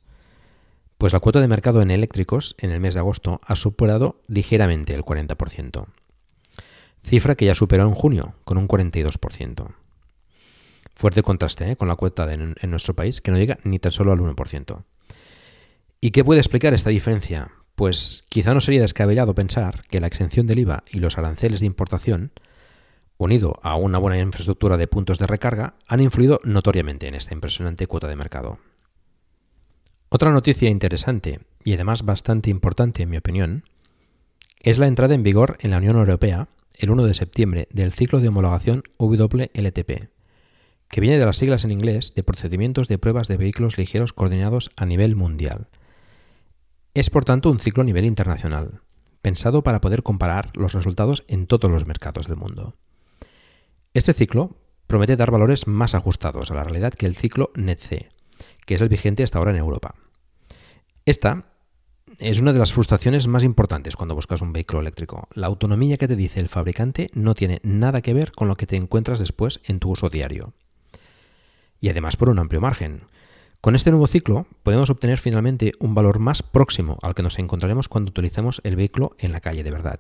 Pues 0.97 1.11
la 1.11 1.19
cuota 1.19 1.41
de 1.41 1.49
mercado 1.49 1.81
en 1.81 1.91
eléctricos 1.91 2.55
en 2.59 2.71
el 2.71 2.79
mes 2.79 2.93
de 2.93 3.01
agosto 3.01 3.41
ha 3.43 3.55
superado 3.55 4.21
ligeramente 4.27 4.93
el 4.93 5.03
40%, 5.03 5.87
cifra 7.03 7.35
que 7.35 7.45
ya 7.45 7.55
superó 7.55 7.83
en 7.83 7.93
junio 7.93 8.35
con 8.45 8.57
un 8.57 8.67
42%. 8.67 9.67
Fuerte 10.93 11.23
contraste 11.23 11.71
¿eh? 11.71 11.75
con 11.75 11.87
la 11.87 11.95
cuota 11.95 12.31
en, 12.31 12.55
en 12.61 12.69
nuestro 12.69 12.95
país, 12.95 13.19
que 13.19 13.31
no 13.31 13.37
llega 13.37 13.59
ni 13.63 13.79
tan 13.79 13.91
solo 13.91 14.13
al 14.13 14.19
1%. 14.19 14.83
¿Y 15.99 16.11
qué 16.11 16.23
puede 16.23 16.39
explicar 16.39 16.73
esta 16.73 16.89
diferencia? 16.89 17.51
Pues 17.75 18.23
quizá 18.29 18.53
no 18.53 18.61
sería 18.61 18.81
descabellado 18.81 19.35
pensar 19.35 19.81
que 19.89 19.99
la 19.99 20.07
exención 20.07 20.47
del 20.47 20.59
IVA 20.59 20.83
y 20.89 20.99
los 20.99 21.17
aranceles 21.17 21.59
de 21.59 21.65
importación, 21.65 22.31
unido 23.25 23.59
a 23.63 23.75
una 23.75 23.97
buena 23.97 24.19
infraestructura 24.19 24.77
de 24.77 24.87
puntos 24.87 25.19
de 25.19 25.27
recarga, 25.27 25.75
han 25.87 26.01
influido 26.01 26.39
notoriamente 26.43 27.07
en 27.07 27.15
esta 27.15 27.33
impresionante 27.33 27.87
cuota 27.87 28.07
de 28.07 28.15
mercado. 28.15 28.59
Otra 30.09 30.31
noticia 30.31 30.69
interesante 30.69 31.39
y 31.63 31.73
además 31.73 32.03
bastante 32.03 32.49
importante 32.49 33.03
en 33.03 33.09
mi 33.09 33.17
opinión 33.17 33.63
es 34.59 34.77
la 34.77 34.87
entrada 34.87 35.15
en 35.15 35.23
vigor 35.23 35.57
en 35.61 35.71
la 35.71 35.77
Unión 35.77 35.97
Europea 35.97 36.49
el 36.77 36.91
1 36.91 37.03
de 37.05 37.13
septiembre 37.13 37.67
del 37.71 37.93
ciclo 37.93 38.19
de 38.19 38.27
homologación 38.27 38.83
WLTP, 38.97 40.09
que 40.89 41.01
viene 41.01 41.17
de 41.17 41.25
las 41.25 41.37
siglas 41.37 41.63
en 41.63 41.71
inglés 41.71 42.13
de 42.15 42.23
Procedimientos 42.23 42.87
de 42.87 42.97
Pruebas 42.97 43.27
de 43.27 43.37
Vehículos 43.37 43.77
Ligeros 43.77 44.13
Coordinados 44.13 44.71
a 44.75 44.85
nivel 44.85 45.15
mundial. 45.15 45.67
Es 46.93 47.09
por 47.09 47.23
tanto 47.23 47.49
un 47.49 47.59
ciclo 47.59 47.81
a 47.81 47.85
nivel 47.85 48.05
internacional, 48.05 48.81
pensado 49.21 49.63
para 49.63 49.79
poder 49.79 50.03
comparar 50.03 50.49
los 50.55 50.73
resultados 50.73 51.23
en 51.27 51.47
todos 51.47 51.71
los 51.71 51.85
mercados 51.85 52.27
del 52.27 52.37
mundo. 52.37 52.75
Este 53.93 54.13
ciclo 54.13 54.55
promete 54.87 55.17
dar 55.17 55.31
valores 55.31 55.67
más 55.67 55.95
ajustados 55.95 56.49
a 56.49 56.55
la 56.55 56.63
realidad 56.63 56.93
que 56.93 57.05
el 57.05 57.15
ciclo 57.15 57.51
NETC, 57.55 58.09
que 58.65 58.75
es 58.75 58.79
el 58.79 58.87
vigente 58.87 59.21
hasta 59.23 59.37
ahora 59.37 59.51
en 59.51 59.57
Europa. 59.57 59.95
Esta 61.05 61.51
es 62.17 62.39
una 62.39 62.53
de 62.53 62.59
las 62.59 62.71
frustraciones 62.71 63.27
más 63.27 63.43
importantes 63.43 63.97
cuando 63.97 64.15
buscas 64.15 64.41
un 64.41 64.53
vehículo 64.53 64.79
eléctrico. 64.79 65.27
La 65.33 65.47
autonomía 65.47 65.97
que 65.97 66.07
te 66.07 66.15
dice 66.15 66.39
el 66.39 66.47
fabricante 66.47 67.09
no 67.13 67.35
tiene 67.35 67.59
nada 67.63 68.01
que 68.01 68.13
ver 68.13 68.31
con 68.31 68.47
lo 68.47 68.55
que 68.55 68.65
te 68.65 68.77
encuentras 68.77 69.19
después 69.19 69.59
en 69.65 69.79
tu 69.79 69.91
uso 69.91 70.07
diario. 70.07 70.53
Y 71.81 71.89
además 71.89 72.15
por 72.15 72.29
un 72.29 72.39
amplio 72.39 72.61
margen. 72.61 73.03
Con 73.59 73.75
este 73.75 73.91
nuevo 73.91 74.07
ciclo 74.07 74.47
podemos 74.63 74.89
obtener 74.89 75.17
finalmente 75.17 75.73
un 75.79 75.95
valor 75.95 76.19
más 76.19 76.43
próximo 76.43 76.97
al 77.01 77.13
que 77.13 77.23
nos 77.23 77.39
encontraremos 77.39 77.89
cuando 77.89 78.11
utilicemos 78.11 78.61
el 78.63 78.77
vehículo 78.77 79.17
en 79.19 79.33
la 79.33 79.41
calle 79.41 79.63
de 79.63 79.71
verdad. 79.71 79.99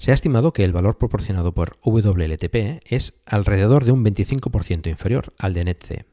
Se 0.00 0.12
ha 0.12 0.14
estimado 0.14 0.54
que 0.54 0.64
el 0.64 0.72
valor 0.72 0.96
proporcionado 0.96 1.52
por 1.52 1.78
WLTP 1.84 2.80
es 2.86 3.22
alrededor 3.26 3.84
de 3.84 3.92
un 3.92 4.02
25% 4.02 4.88
inferior 4.88 5.34
al 5.36 5.52
de 5.52 5.62
NETC. 5.62 6.06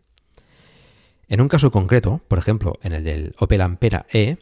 En 1.30 1.39
un 1.39 1.47
caso 1.47 1.71
concreto, 1.71 2.21
por 2.28 2.38
ejemplo, 2.38 2.73
en 2.84 2.91
el 2.91 3.06
del 3.06 3.34
Opel 3.39 3.62
Ampera 3.62 4.06
E, 4.12 4.39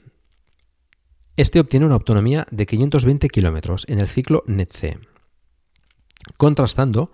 este 1.38 1.60
obtiene 1.60 1.86
una 1.86 1.94
autonomía 1.94 2.48
de 2.50 2.66
520 2.66 3.28
km 3.28 3.84
en 3.86 4.00
el 4.00 4.08
ciclo 4.08 4.44
NETC, 4.48 4.98
contrastando 6.38 7.12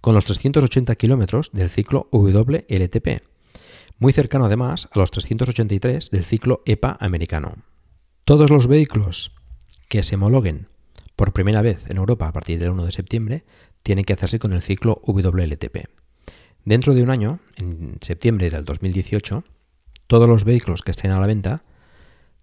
con 0.00 0.14
los 0.14 0.24
380 0.24 0.94
km 0.94 1.50
del 1.52 1.68
ciclo 1.68 2.08
WLTP, 2.12 3.22
muy 3.98 4.14
cercano 4.14 4.46
además 4.46 4.88
a 4.90 4.98
los 4.98 5.10
383 5.10 6.10
del 6.10 6.24
ciclo 6.24 6.62
EPA 6.64 6.96
americano. 6.98 7.56
Todos 8.24 8.48
los 8.48 8.68
vehículos 8.68 9.32
que 9.90 10.02
se 10.02 10.14
homologuen 10.14 10.68
por 11.16 11.32
primera 11.32 11.62
vez 11.62 11.88
en 11.90 11.96
Europa 11.96 12.28
a 12.28 12.32
partir 12.32 12.58
del 12.58 12.70
1 12.70 12.84
de 12.84 12.92
septiembre 12.92 13.44
tienen 13.82 14.04
que 14.04 14.12
hacerse 14.14 14.38
con 14.38 14.52
el 14.52 14.62
ciclo 14.62 15.00
WLTP. 15.04 15.88
Dentro 16.64 16.94
de 16.94 17.02
un 17.02 17.10
año, 17.10 17.40
en 17.56 17.98
septiembre 18.00 18.48
del 18.48 18.64
2018, 18.64 19.44
todos 20.06 20.28
los 20.28 20.44
vehículos 20.44 20.82
que 20.82 20.90
estén 20.90 21.10
a 21.10 21.20
la 21.20 21.26
venta 21.26 21.62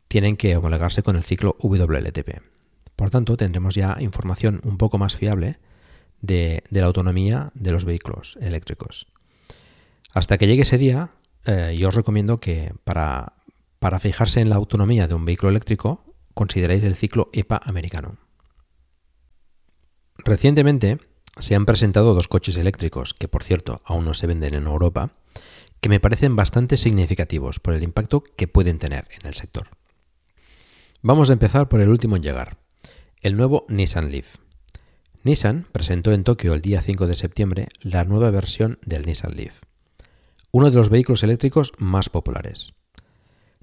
tienen 0.08 0.38
que 0.38 0.56
homologarse 0.56 1.04
con 1.04 1.16
el 1.16 1.24
ciclo 1.24 1.56
WLTP. 1.60 2.42
Por 2.96 3.10
tanto, 3.10 3.38
tendremos 3.38 3.76
ya 3.76 3.98
información 4.00 4.62
un 4.64 4.78
poco 4.78 4.98
más 4.98 5.16
fiable 5.16 5.58
de, 6.22 6.64
la 6.70 6.86
autonomía 6.86 7.52
de 7.56 7.72
los 7.72 7.86
vehículos 7.86 8.38
eléctricos. 8.42 9.08
Hasta 10.14 10.38
que 10.38 10.46
llegue 10.48 10.64
ese 10.64 10.78
día, 10.78 11.10
eh, 11.46 11.76
yo 11.80 11.88
os 11.88 11.96
recomiendo 11.96 12.40
que 12.40 12.74
para, 12.84 13.34
para 13.80 14.00
fijarse 14.00 14.42
en 14.42 14.50
la 14.50 14.58
autonomía 14.58 15.08
de 15.08 15.16
un 15.16 15.26
vehículo 15.26 15.50
eléctrico, 15.50 16.04
consideréis 16.34 16.84
el 16.84 16.96
ciclo 16.96 17.30
EPA 17.34 17.60
americano. 17.64 18.18
Recientemente, 20.24 21.00
se 21.38 21.56
han 21.56 21.66
presentado 21.66 22.14
dos 22.14 22.28
coches 22.28 22.58
eléctricos, 22.58 23.14
que 23.14 23.28
por 23.28 23.44
cierto 23.44 23.82
aún 23.86 24.06
no 24.06 24.14
se 24.14 24.28
venden 24.28 24.54
en 24.54 24.68
Europa, 24.68 25.14
que 25.80 25.90
me 25.90 26.00
parecen 26.00 26.36
bastante 26.36 26.78
significativos 26.78 27.60
por 27.60 27.74
el 27.74 27.84
impacto 27.84 28.24
que 28.36 28.48
pueden 28.48 28.78
tener 28.78 29.08
en 29.20 29.28
el 29.28 29.34
sector. 29.34 29.70
Vamos 31.02 31.30
a 31.30 31.34
empezar 31.34 31.68
por 31.68 31.82
el 31.82 31.90
último 31.90 32.16
en 32.16 32.22
llegar, 32.22 32.58
el 33.22 33.36
nuevo 33.36 33.66
Nissan 33.68 34.12
Leaf. 34.12 34.38
Nissan 35.24 35.68
presentó 35.72 36.12
en 36.12 36.24
Tokio 36.24 36.54
el 36.54 36.62
día 36.62 36.82
5 36.82 37.08
de 37.08 37.16
septiembre 37.16 37.68
la 37.82 38.04
nueva 38.04 38.30
versión 38.30 38.78
del 38.86 39.06
Nissan 39.06 39.36
Leaf, 39.36 39.62
uno 40.52 40.70
de 40.70 40.78
los 40.78 40.90
vehículos 40.90 41.24
eléctricos 41.24 41.72
más 41.78 42.10
populares. 42.10 42.74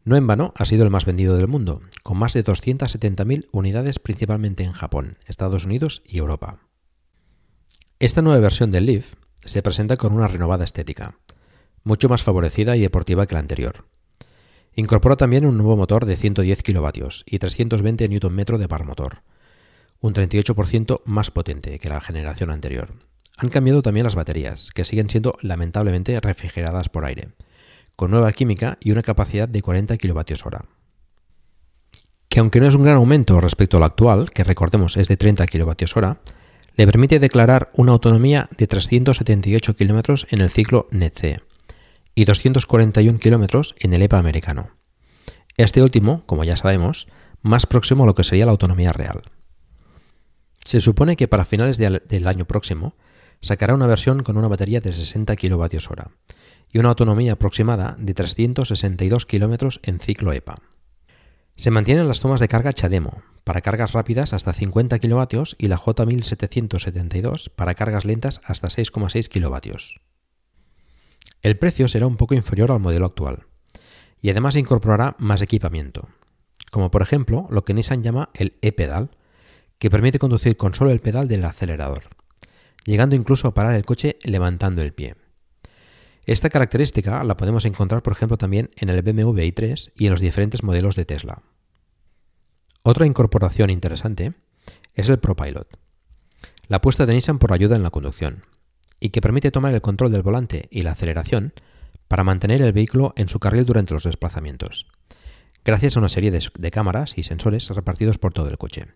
No 0.08 0.16
en 0.16 0.26
vano 0.26 0.54
ha 0.56 0.64
sido 0.64 0.84
el 0.84 0.90
más 0.90 1.04
vendido 1.04 1.36
del 1.36 1.48
mundo, 1.48 1.82
con 2.02 2.16
más 2.16 2.32
de 2.32 2.42
270.000 2.42 3.48
unidades 3.52 3.98
principalmente 3.98 4.64
en 4.64 4.72
Japón, 4.72 5.18
Estados 5.26 5.66
Unidos 5.66 6.02
y 6.06 6.16
Europa. 6.16 6.60
Esta 7.98 8.22
nueva 8.22 8.40
versión 8.40 8.70
del 8.70 8.86
Leaf 8.86 9.16
se 9.44 9.62
presenta 9.62 9.98
con 9.98 10.14
una 10.14 10.26
renovada 10.26 10.64
estética, 10.64 11.18
mucho 11.84 12.08
más 12.08 12.22
favorecida 12.22 12.74
y 12.74 12.80
deportiva 12.80 13.26
que 13.26 13.34
la 13.34 13.40
anterior. 13.40 13.84
Incorpora 14.74 15.16
también 15.16 15.44
un 15.44 15.58
nuevo 15.58 15.76
motor 15.76 16.06
de 16.06 16.16
110 16.16 16.62
kilovatios 16.62 17.22
y 17.26 17.38
320 17.38 18.08
Nm 18.08 18.58
de 18.58 18.66
par 18.66 18.84
motor, 18.86 19.20
un 20.00 20.14
38% 20.14 21.02
más 21.04 21.30
potente 21.30 21.78
que 21.78 21.90
la 21.90 22.00
generación 22.00 22.50
anterior. 22.50 22.94
Han 23.36 23.50
cambiado 23.50 23.82
también 23.82 24.04
las 24.04 24.14
baterías, 24.14 24.70
que 24.70 24.86
siguen 24.86 25.10
siendo 25.10 25.36
lamentablemente 25.42 26.18
refrigeradas 26.18 26.88
por 26.88 27.04
aire, 27.04 27.34
con 27.98 28.12
nueva 28.12 28.30
química 28.30 28.78
y 28.80 28.92
una 28.92 29.02
capacidad 29.02 29.48
de 29.48 29.60
40 29.60 29.98
kWh. 29.98 30.56
Que 32.28 32.38
aunque 32.38 32.60
no 32.60 32.68
es 32.68 32.76
un 32.76 32.84
gran 32.84 32.94
aumento 32.94 33.40
respecto 33.40 33.76
al 33.76 33.82
actual, 33.82 34.30
que 34.30 34.44
recordemos 34.44 34.96
es 34.96 35.08
de 35.08 35.16
30 35.16 35.44
kWh, 35.48 36.16
le 36.76 36.86
permite 36.86 37.18
declarar 37.18 37.72
una 37.74 37.90
autonomía 37.90 38.48
de 38.56 38.68
378 38.68 39.74
km 39.74 40.26
en 40.30 40.40
el 40.40 40.48
ciclo 40.48 40.86
NETC 40.92 41.42
y 42.14 42.24
241 42.24 43.18
km 43.18 43.74
en 43.80 43.92
el 43.92 44.02
EPA 44.02 44.18
americano. 44.18 44.70
Este 45.56 45.82
último, 45.82 46.22
como 46.26 46.44
ya 46.44 46.56
sabemos, 46.56 47.08
más 47.42 47.66
próximo 47.66 48.04
a 48.04 48.06
lo 48.06 48.14
que 48.14 48.22
sería 48.22 48.46
la 48.46 48.52
autonomía 48.52 48.92
real. 48.92 49.22
Se 50.58 50.80
supone 50.80 51.16
que 51.16 51.26
para 51.26 51.44
finales 51.44 51.78
del 51.78 52.28
año 52.28 52.44
próximo 52.44 52.94
sacará 53.40 53.74
una 53.74 53.86
versión 53.86 54.22
con 54.22 54.36
una 54.36 54.48
batería 54.48 54.80
de 54.80 54.92
60 54.92 55.36
kWh 55.36 56.02
y 56.72 56.78
una 56.78 56.90
autonomía 56.90 57.32
aproximada 57.32 57.96
de 57.98 58.14
362 58.14 59.26
km 59.26 59.80
en 59.82 60.00
ciclo 60.00 60.32
EPA. 60.32 60.56
Se 61.56 61.70
mantienen 61.70 62.06
las 62.06 62.20
tomas 62.20 62.40
de 62.40 62.48
carga 62.48 62.72
CHAdeMO, 62.72 63.22
para 63.48 63.62
cargas 63.62 63.92
rápidas 63.92 64.34
hasta 64.34 64.52
50 64.52 64.98
kW 64.98 65.42
y 65.56 65.68
la 65.68 65.78
J1772 65.78 67.50
para 67.56 67.72
cargas 67.72 68.04
lentas 68.04 68.42
hasta 68.44 68.68
6,6 68.68 69.30
kW. 69.30 69.72
El 71.40 71.58
precio 71.58 71.88
será 71.88 72.06
un 72.06 72.18
poco 72.18 72.34
inferior 72.34 72.70
al 72.70 72.80
modelo 72.80 73.06
actual 73.06 73.46
y 74.20 74.28
además 74.28 74.54
incorporará 74.54 75.16
más 75.18 75.40
equipamiento, 75.40 76.10
como 76.70 76.90
por 76.90 77.00
ejemplo 77.00 77.46
lo 77.48 77.64
que 77.64 77.72
Nissan 77.72 78.02
llama 78.02 78.28
el 78.34 78.58
e-pedal, 78.60 79.10
que 79.78 79.88
permite 79.88 80.18
conducir 80.18 80.58
con 80.58 80.74
solo 80.74 80.90
el 80.90 81.00
pedal 81.00 81.26
del 81.26 81.46
acelerador, 81.46 82.02
llegando 82.88 83.14
incluso 83.14 83.48
a 83.48 83.54
parar 83.54 83.74
el 83.74 83.84
coche 83.84 84.18
levantando 84.22 84.80
el 84.80 84.94
pie. 84.94 85.16
Esta 86.24 86.48
característica 86.48 87.22
la 87.22 87.36
podemos 87.36 87.66
encontrar 87.66 88.02
por 88.02 88.14
ejemplo 88.14 88.38
también 88.38 88.70
en 88.76 88.88
el 88.88 89.02
BMW 89.02 89.40
i3 89.40 89.92
y 89.94 90.06
en 90.06 90.10
los 90.10 90.22
diferentes 90.22 90.62
modelos 90.62 90.96
de 90.96 91.04
Tesla. 91.04 91.42
Otra 92.82 93.04
incorporación 93.04 93.68
interesante 93.68 94.32
es 94.94 95.10
el 95.10 95.18
ProPilot, 95.18 95.78
la 96.68 96.78
apuesta 96.78 97.04
de 97.04 97.12
Nissan 97.12 97.38
por 97.38 97.52
ayuda 97.52 97.76
en 97.76 97.82
la 97.82 97.90
conducción, 97.90 98.44
y 99.00 99.10
que 99.10 99.20
permite 99.20 99.50
tomar 99.50 99.74
el 99.74 99.82
control 99.82 100.10
del 100.10 100.22
volante 100.22 100.68
y 100.70 100.80
la 100.80 100.92
aceleración 100.92 101.52
para 102.08 102.24
mantener 102.24 102.62
el 102.62 102.72
vehículo 102.72 103.12
en 103.16 103.28
su 103.28 103.38
carril 103.38 103.66
durante 103.66 103.92
los 103.92 104.04
desplazamientos, 104.04 104.88
gracias 105.62 105.96
a 105.96 106.00
una 106.00 106.08
serie 106.08 106.30
de, 106.30 106.42
de 106.58 106.70
cámaras 106.70 107.18
y 107.18 107.22
sensores 107.22 107.68
repartidos 107.68 108.16
por 108.16 108.32
todo 108.32 108.48
el 108.48 108.56
coche. 108.56 108.86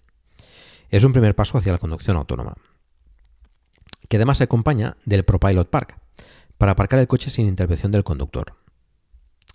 Es 0.88 1.05
un 1.05 1.12
primer 1.12 1.35
paso 1.35 1.59
hacia 1.59 1.72
la 1.72 1.78
conducción 1.78 2.16
autónoma, 2.16 2.55
que 4.12 4.18
además 4.18 4.37
se 4.37 4.44
acompaña 4.44 4.98
del 5.07 5.25
ProPilot 5.25 5.70
Park, 5.70 5.98
para 6.59 6.72
aparcar 6.72 7.01
el 7.01 7.07
coche 7.07 7.31
sin 7.31 7.46
intervención 7.46 7.92
del 7.92 8.05
conductor. 8.05 8.59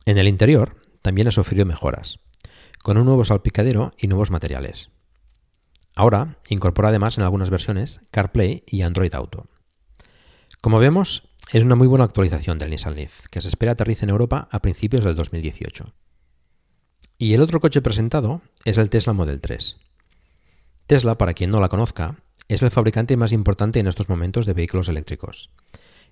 En 0.04 0.18
el 0.18 0.28
interior 0.28 0.82
también 1.04 1.28
ha 1.28 1.32
sufrido 1.32 1.64
mejoras, 1.64 2.22
con 2.82 2.98
un 2.98 3.06
nuevo 3.06 3.24
salpicadero 3.24 3.92
y 4.00 4.08
nuevos 4.08 4.32
materiales. 4.32 4.90
Ahora 5.96 6.40
incorpora 6.50 6.90
además 6.90 7.20
en 7.20 7.24
algunas 7.24 7.52
versiones 7.52 8.02
CarPlay 8.10 8.64
y 8.66 8.82
Android 8.82 9.14
Auto. 9.14 9.46
Como 10.60 10.80
vemos, 10.80 11.30
es 11.52 11.64
una 11.64 11.76
muy 11.76 11.86
buena 11.86 12.06
actualización 12.06 12.58
del 12.58 12.72
Nissan 12.72 12.96
Leaf, 12.96 13.28
que 13.30 13.42
se 13.42 13.50
espera 13.50 13.74
aterrice 13.74 14.06
en 14.06 14.10
Europa 14.10 14.48
a 14.50 14.60
principios 14.60 15.04
del 15.04 15.14
2018. 15.14 15.94
Y 17.20 17.36
el 17.36 17.42
otro 17.42 17.60
coche 17.60 17.84
presentado 17.84 18.42
es 18.66 18.80
el 18.80 18.90
Tesla 18.90 19.14
Model 19.14 19.40
3. 19.40 19.78
Tesla, 20.88 21.16
para 21.20 21.36
quien 21.36 21.52
no 21.52 21.62
la 21.62 21.70
conozca, 21.70 22.24
es 22.48 22.62
el 22.62 22.72
fabricante 22.72 23.18
más 23.18 23.32
importante 23.32 23.80
en 23.80 23.88
estos 23.88 24.10
momentos 24.10 24.46
de 24.46 24.54
vehículos 24.54 24.88
eléctricos. 24.88 25.50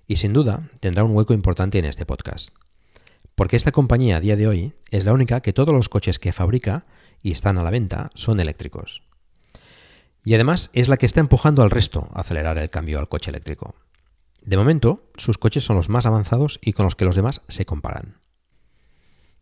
Y 0.06 0.16
sin 0.16 0.32
duda 0.32 0.68
tendrá 0.80 1.04
un 1.04 1.14
hueco 1.16 1.34
importante 1.34 1.78
en 1.78 1.86
este 1.86 2.06
podcast. 2.06 2.50
Porque 3.34 3.56
esta 3.56 3.72
compañía 3.72 4.16
a 4.16 4.20
día 4.20 4.36
de 4.36 4.46
hoy 4.46 4.72
es 4.90 5.04
la 5.04 5.12
única 5.12 5.40
que 5.40 5.52
todos 5.52 5.74
los 5.74 5.88
coches 5.88 6.18
que 6.18 6.32
fabrica 6.32 6.86
y 7.22 7.32
están 7.32 7.58
a 7.58 7.62
la 7.62 7.70
venta 7.70 8.10
son 8.14 8.40
eléctricos. 8.40 9.02
Y 10.24 10.34
además 10.34 10.70
es 10.72 10.88
la 10.88 10.96
que 10.96 11.06
está 11.06 11.20
empujando 11.20 11.62
al 11.62 11.70
resto 11.70 12.08
a 12.12 12.20
acelerar 12.20 12.58
el 12.58 12.70
cambio 12.70 12.98
al 12.98 13.08
coche 13.08 13.30
eléctrico. 13.30 13.74
De 14.42 14.56
momento, 14.56 15.10
sus 15.16 15.38
coches 15.38 15.64
son 15.64 15.76
los 15.76 15.88
más 15.88 16.06
avanzados 16.06 16.58
y 16.62 16.72
con 16.72 16.84
los 16.84 16.96
que 16.96 17.04
los 17.04 17.16
demás 17.16 17.42
se 17.48 17.64
comparan. 17.64 18.18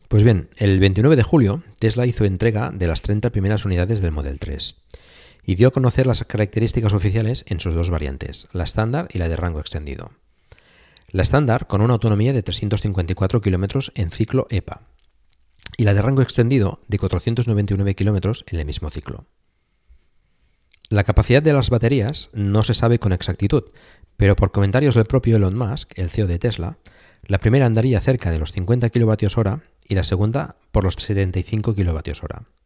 Pues 0.09 0.23
bien, 0.23 0.51
el 0.57 0.79
29 0.81 1.17
de 1.17 1.23
julio, 1.23 1.63
Tesla 1.79 2.07
hizo 2.07 2.25
entrega 2.25 2.71
de 2.71 2.87
las 2.87 3.03
30 3.03 3.31
primeras 3.31 3.65
unidades 3.65 4.01
del 4.01 4.13
Model 4.13 4.39
3 4.39 4.77
y 5.45 5.55
dio 5.55 5.69
a 5.69 5.71
conocer 5.73 6.07
las 6.07 6.25
características 6.25 6.93
oficiales 6.93 7.45
en 7.49 7.61
sus 7.61 7.75
dos 7.75 7.91
variantes, 7.91 8.49
la 8.53 8.65
estándar 8.65 9.09
y 9.13 9.19
la 9.19 9.29
de 9.29 9.37
rango 9.37 9.61
extendido. 9.61 10.13
La 11.11 11.23
estándar 11.23 11.67
con 11.67 11.81
una 11.81 11.93
autonomía 11.93 12.33
de 12.33 12.43
354 12.43 13.41
km 13.41 13.93
en 13.95 14.11
ciclo 14.11 14.47
EPA 14.51 14.83
y 15.77 15.85
la 15.85 15.95
de 15.95 16.03
rango 16.03 16.23
extendido 16.23 16.81
de 16.89 16.99
499 16.99 17.95
km 17.95 18.45
en 18.47 18.59
el 18.59 18.67
mismo 18.67 18.91
ciclo. 18.91 19.27
La 20.91 21.05
capacidad 21.05 21.43
de 21.43 21.53
las 21.53 21.71
baterías 21.71 22.31
no 22.33 22.63
se 22.63 22.75
sabe 22.75 22.99
con 22.99 23.13
exactitud, 23.13 23.65
pero 24.17 24.37
por 24.37 24.53
comentarios 24.53 24.95
del 24.95 25.07
propio 25.07 25.37
Elon 25.37 25.57
Musk, 25.57 25.99
el 25.99 26.11
CEO 26.11 26.27
de 26.27 26.39
Tesla, 26.39 26.79
la 27.27 27.39
primera 27.39 27.67
andaría 27.67 28.01
cerca 28.01 28.31
de 28.31 28.39
los 28.39 28.53
50 28.53 28.91
kWh 28.91 29.61
y 29.89 29.95
la 29.95 30.05
segunda 30.05 30.57
por 30.73 30.85
los 30.85 30.95
75 30.95 31.75
kWh. 31.75 32.64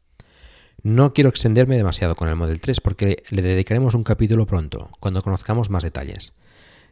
No 0.83 1.13
quiero 1.13 1.31
extenderme 1.31 1.77
demasiado 1.77 2.15
con 2.15 2.29
el 2.29 2.37
Model 2.37 2.61
3 2.61 2.81
porque 2.81 3.25
le 3.31 3.43
dedicaremos 3.43 3.95
un 3.95 4.05
capítulo 4.05 4.47
pronto, 4.47 4.91
cuando 5.01 5.23
conozcamos 5.23 5.71
más 5.71 5.83
detalles, 5.83 6.35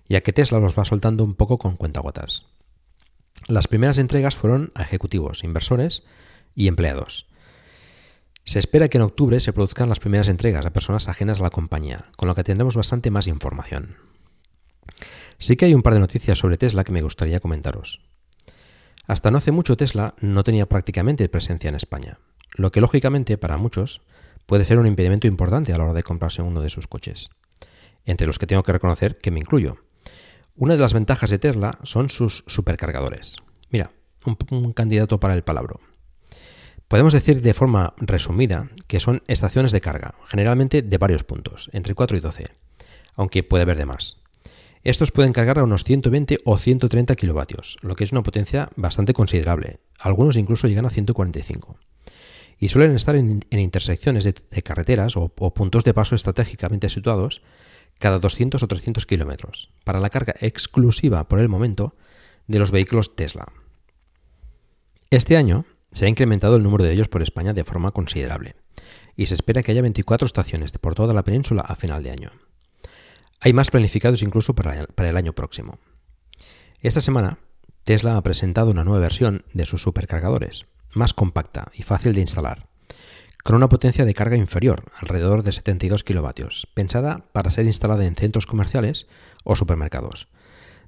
ya 0.09 0.23
que 0.23 0.33
Tesla 0.33 0.59
los 0.59 0.77
va 0.77 0.85
soltando 0.85 1.23
un 1.23 1.35
poco 1.35 1.59
con 1.59 1.77
cuentagotas. 1.77 2.47
Las 3.47 3.69
primeras 3.69 3.99
entregas 3.99 4.35
fueron 4.35 4.73
a 4.75 4.83
ejecutivos, 4.83 5.45
inversores 5.45 6.03
y 6.57 6.67
empleados. 6.67 7.29
Se 8.45 8.59
espera 8.59 8.89
que 8.89 8.99
en 8.99 9.03
octubre 9.03 9.39
se 9.39 9.53
produzcan 9.53 9.89
las 9.89 10.01
primeras 10.01 10.29
entregas 10.29 10.67
a 10.67 10.73
personas 10.73 11.09
ajenas 11.09 11.41
a 11.41 11.45
la 11.45 11.51
compañía, 11.51 12.07
con 12.17 12.29
lo 12.29 12.35
que 12.35 12.45
tendremos 12.45 12.77
bastante 12.77 13.11
más 13.13 13.29
información. 13.29 13.97
Sí 15.39 15.57
que 15.57 15.67
hay 15.67 15.75
un 15.75 15.83
par 15.83 15.95
de 15.95 16.01
noticias 16.01 16.39
sobre 16.39 16.57
Tesla 16.57 16.83
que 16.83 16.93
me 16.93 17.03
gustaría 17.03 17.39
comentaros. 17.39 18.01
Hasta 19.07 19.31
no 19.31 19.39
hace 19.39 19.53
mucho 19.53 19.77
Tesla 19.77 20.15
no 20.21 20.43
tenía 20.43 20.69
prácticamente 20.69 21.29
presencia 21.29 21.69
en 21.69 21.77
España, 21.77 22.19
lo 22.57 22.73
que 22.73 22.81
lógicamente 22.81 23.39
para 23.39 23.59
muchos 23.59 24.01
puede 24.47 24.65
ser 24.65 24.79
un 24.79 24.87
impedimento 24.87 25.27
importante 25.27 25.73
a 25.73 25.77
la 25.77 25.85
hora 25.85 25.93
de 25.93 26.03
comprarse 26.03 26.43
uno 26.43 26.61
de 26.61 26.71
sus 26.71 26.87
coches, 26.87 27.29
entre 28.05 28.27
los 28.27 28.39
que 28.39 28.47
tengo 28.47 28.63
que 28.63 28.73
reconocer 28.73 29.19
que 29.19 29.31
me 29.31 29.41
incluyo. 29.41 29.77
Una 30.57 30.75
de 30.75 30.81
las 30.81 30.95
ventajas 30.95 31.31
de 31.31 31.39
Tesla 31.39 31.79
son 31.83 32.09
sus 32.09 32.45
supercargadores. 32.47 33.37
Mira, 33.71 33.91
un, 34.51 34.73
candidato 34.73 35.21
para 35.21 35.35
el 35.35 35.43
palabro. 35.43 35.81
Podemos 36.89 37.13
decir 37.13 37.43
de 37.43 37.53
forma 37.53 37.95
resumida 37.99 38.71
que 38.87 39.01
son 39.01 39.23
estaciones 39.27 39.73
de 39.73 39.81
carga, 39.81 40.15
generalmente 40.27 40.83
de 40.83 40.99
varios 40.99 41.25
puntos, 41.25 41.69
entre 41.73 41.95
4 41.95 42.17
y 42.17 42.21
12, 42.21 42.47
aunque 43.17 43.43
puede 43.43 43.63
haber 43.63 43.77
de 43.77 43.87
más. 43.87 44.19
Estos 44.85 45.11
pueden 45.11 45.33
cargar 45.33 45.59
a 45.59 45.65
unos 45.65 45.83
120 45.83 46.39
o 46.45 46.57
130 46.57 47.17
kilovatios, 47.17 47.77
lo 47.83 47.97
que 47.97 48.05
es 48.05 48.13
una 48.13 48.23
potencia 48.23 48.71
bastante 48.77 49.15
considerable. 49.15 49.81
Algunos 49.99 50.37
incluso 50.37 50.69
llegan 50.69 50.87
a 50.87 50.91
145. 50.91 51.77
Y 52.59 52.69
suelen 52.69 52.95
estar 52.95 53.17
en, 53.17 53.41
intersecciones 53.51 54.25
de, 54.25 54.63
carreteras 54.63 55.17
o, 55.17 55.29
puntos 55.29 55.85
de 55.85 55.95
paso 55.95 56.15
estratégicamente 56.15 56.89
situados 56.89 57.43
cada 57.99 58.19
200 58.19 58.63
o 58.63 58.69
300 58.69 59.07
kilómetros, 59.07 59.71
para 59.85 60.01
la 60.01 60.11
carga 60.11 60.35
exclusiva 60.41 61.29
por 61.29 61.41
el 61.41 61.49
momento 61.49 61.95
de 62.47 62.59
los 62.59 62.71
vehículos 62.71 63.17
Tesla. 63.17 63.47
Este 65.11 65.37
año 65.37 65.65
se 65.93 66.07
ha 66.07 66.09
incrementado 66.09 66.57
el 66.57 66.63
número 66.63 66.85
de 66.85 66.93
ellos 66.93 67.09
por 67.09 67.23
España 67.23 67.55
de 67.55 67.65
forma 67.65 67.93
considerable, 67.93 68.57
y 69.17 69.27
se 69.27 69.35
espera 69.35 69.63
que 69.63 69.73
haya 69.73 69.83
24 69.83 70.27
estaciones 70.27 70.73
por 70.73 70.95
toda 70.95 71.15
la 71.15 71.25
península 71.25 71.63
a 71.63 71.75
final 71.75 72.03
de 72.03 72.11
año. 72.11 72.33
Hay 73.41 73.53
más 73.53 73.71
planificados 73.71 74.23
incluso 74.23 74.55
para 74.55 75.09
el 75.09 75.17
año 75.17 75.33
próximo. 75.33 75.79
Esta 76.81 77.01
semana, 77.01 77.39
Tesla 77.85 78.17
ha 78.17 78.23
presentado 78.23 78.71
una 78.71 78.85
nueva 78.85 79.01
versión 79.01 79.45
de 79.55 79.65
sus 79.65 79.83
supercargadores, 79.83 80.67
más 80.97 81.15
compacta 81.15 81.71
y 81.75 81.83
fácil 81.83 82.15
de 82.15 82.21
instalar, 82.21 82.67
con 83.45 83.55
una 83.55 83.69
potencia 83.69 84.05
de 84.05 84.15
carga 84.15 84.37
inferior, 84.37 84.91
alrededor 84.97 85.45
de 85.45 85.53
72 85.53 86.03
kilovatios, 86.03 86.67
pensada 86.75 87.27
para 87.33 87.51
ser 87.51 87.67
instalada 87.67 88.05
en 88.05 88.17
centros 88.17 88.47
comerciales 88.47 89.07
o 89.45 89.55
supermercados, 89.55 90.29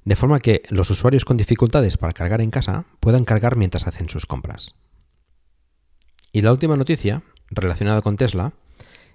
de 0.03 0.15
forma 0.15 0.39
que 0.39 0.63
los 0.69 0.89
usuarios 0.89 1.23
con 1.23 1.37
dificultades 1.37 1.97
para 1.97 2.11
cargar 2.11 2.41
en 2.41 2.51
casa 2.51 2.85
puedan 2.99 3.23
cargar 3.23 3.55
mientras 3.55 3.87
hacen 3.87 4.09
sus 4.09 4.25
compras. 4.25 4.75
Y 6.31 6.41
la 6.41 6.51
última 6.51 6.75
noticia, 6.75 7.23
relacionada 7.49 8.01
con 8.01 8.17
Tesla, 8.17 8.53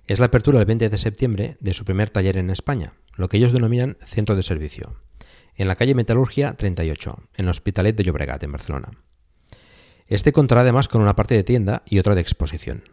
es 0.06 0.18
la 0.18 0.26
apertura 0.26 0.58
el 0.58 0.66
20 0.66 0.88
de 0.88 0.98
septiembre 0.98 1.56
de 1.60 1.74
su 1.74 1.84
primer 1.84 2.10
taller 2.10 2.38
en 2.38 2.50
España, 2.50 2.94
lo 3.14 3.28
que 3.28 3.36
ellos 3.36 3.52
denominan 3.52 3.96
centro 4.04 4.36
de 4.36 4.42
servicio, 4.42 4.96
en 5.56 5.68
la 5.68 5.76
calle 5.76 5.94
Metalurgia 5.94 6.54
38, 6.54 7.22
en 7.36 7.44
el 7.44 7.50
Hospitalet 7.50 7.96
de 7.96 8.04
Llobregat, 8.04 8.42
en 8.42 8.52
Barcelona. 8.52 8.90
Este 10.14 10.30
contará 10.30 10.60
además 10.60 10.86
con 10.86 11.02
una 11.02 11.16
parte 11.16 11.34
de 11.34 11.42
tienda 11.42 11.82
y 11.86 11.98
otra 11.98 12.14
de 12.14 12.20
exposición. 12.20 12.84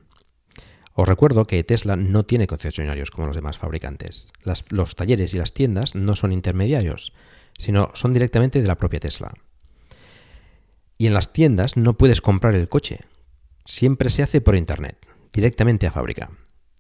Os 0.96 1.08
recuerdo 1.08 1.46
que 1.46 1.64
Tesla 1.64 1.96
no 1.96 2.24
tiene 2.24 2.48
concesionarios 2.48 3.12
como 3.12 3.28
los 3.28 3.36
demás 3.36 3.60
fabricantes. 3.60 4.34
los 4.72 4.96
talleres 4.96 5.32
y 5.36 5.38
las 5.38 5.54
tiendas 5.54 5.94
no 5.94 6.16
son 6.16 6.32
intermediarios, 6.32 7.14
sino 7.60 7.92
son 7.94 8.14
directamente 8.14 8.60
de 8.60 8.66
la 8.66 8.76
propia 8.76 9.02
Tesla. 9.02 9.36
Y 10.98 11.06
en 11.06 11.14
las 11.14 11.32
tiendas 11.32 11.78
no 11.78 11.96
puedes 11.96 12.22
comprar 12.22 12.56
el 12.56 12.68
coche. 12.68 13.02
Siempre 13.66 14.10
se 14.10 14.24
hace 14.24 14.42
por 14.42 14.56
Internet, 14.56 14.98
directamente 15.32 15.86
a 15.86 15.92
fábrica. 15.92 16.32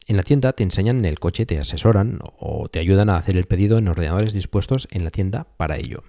En 0.08 0.18
la 0.18 0.24
tienda 0.24 0.54
te 0.54 0.64
enseñan 0.64 1.06
el 1.06 1.20
coche, 1.20 1.46
te 1.46 1.60
asesoran 1.60 2.18
o 2.40 2.68
te 2.68 2.80
ayudan 2.80 3.12
a 3.12 3.18
hacer 3.18 3.38
el 3.38 3.46
pedido 3.46 3.78
en 3.78 3.90
ordenadores 3.90 4.34
dispuestos 4.34 4.88
en 4.90 5.04
la 5.04 5.12
tienda 5.12 5.46
para 5.58 5.78
ello. 5.78 6.02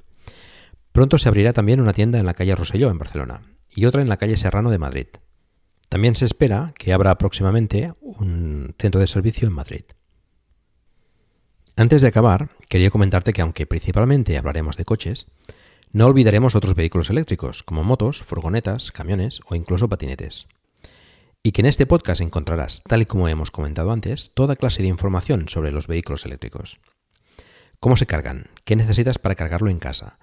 Pronto 0.92 1.18
se 1.18 1.28
abrirá 1.28 1.52
también 1.52 1.82
una 1.82 1.92
tienda 1.92 2.18
en 2.18 2.24
la 2.24 2.32
calle 2.32 2.54
Roselló, 2.54 2.90
en 2.90 2.98
Barcelona, 2.98 3.42
y 3.74 3.86
otra 3.86 4.02
en 4.02 4.08
la 4.08 4.16
calle 4.16 4.36
Serrano 4.36 4.70
de 4.70 4.78
Madrid. 4.78 5.06
También 5.88 6.14
se 6.14 6.24
espera 6.24 6.72
que 6.78 6.92
abra 6.92 7.18
próximamente 7.18 7.92
un 8.00 8.74
centro 8.78 9.00
de 9.00 9.06
servicio 9.06 9.48
en 9.48 9.54
Madrid. 9.54 9.82
Antes 11.76 12.02
de 12.02 12.08
acabar, 12.08 12.50
quería 12.68 12.90
comentarte 12.90 13.32
que 13.32 13.42
aunque 13.42 13.66
principalmente 13.66 14.36
hablaremos 14.38 14.76
de 14.76 14.84
coches, 14.84 15.32
no 15.90 16.06
olvidaremos 16.06 16.54
otros 16.54 16.74
vehículos 16.74 17.10
eléctricos, 17.10 17.62
como 17.62 17.84
motos, 17.84 18.22
furgonetas, 18.22 18.92
camiones 18.92 19.40
o 19.46 19.54
incluso 19.54 19.88
patinetes 19.88 20.46
y 21.42 21.52
que 21.52 21.62
en 21.62 21.66
este 21.66 21.86
podcast 21.86 22.20
encontrarás, 22.20 22.82
tal 22.84 23.02
y 23.02 23.06
como 23.06 23.26
hemos 23.28 23.50
comentado 23.50 23.90
antes, 23.90 24.32
toda 24.34 24.56
clase 24.56 24.82
de 24.82 24.88
información 24.88 25.48
sobre 25.48 25.72
los 25.72 25.88
vehículos 25.88 26.24
eléctricos. 26.24 26.78
¿Cómo 27.80 27.96
se 27.96 28.06
cargan? 28.06 28.50
¿Qué 28.64 28.76
necesitas 28.76 29.18
para 29.18 29.34
cargarlo 29.34 29.68
en 29.68 29.80
casa? 29.80 30.18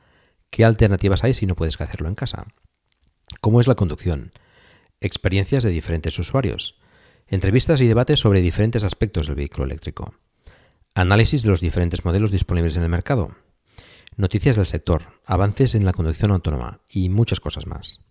¿Qué 0.49 0.63
alternativas 0.63 1.23
hay 1.25 1.33
si 1.33 1.45
no 1.45 1.55
puedes 1.55 1.79
hacerlo 1.79 2.07
en 2.07 2.15
casa? 2.15 2.47
¿Cómo 3.41 3.61
es 3.61 3.67
la 3.67 3.75
conducción? 3.75 4.31
Experiencias 5.01 5.63
de 5.63 5.69
diferentes 5.69 6.17
usuarios. 6.19 6.79
Entrevistas 7.27 7.79
y 7.79 7.87
debates 7.87 8.19
sobre 8.19 8.41
diferentes 8.41 8.83
aspectos 8.83 9.27
del 9.27 9.35
vehículo 9.35 9.65
eléctrico. 9.65 10.13
Análisis 10.93 11.43
de 11.43 11.49
los 11.49 11.61
diferentes 11.61 12.03
modelos 12.03 12.31
disponibles 12.31 12.75
en 12.75 12.83
el 12.83 12.89
mercado. 12.89 13.35
Noticias 14.17 14.57
del 14.57 14.65
sector, 14.65 15.21
avances 15.25 15.75
en 15.75 15.85
la 15.85 15.93
conducción 15.93 16.31
autónoma 16.31 16.81
y 16.89 17.07
muchas 17.07 17.39
cosas 17.39 17.67
más. 17.67 18.01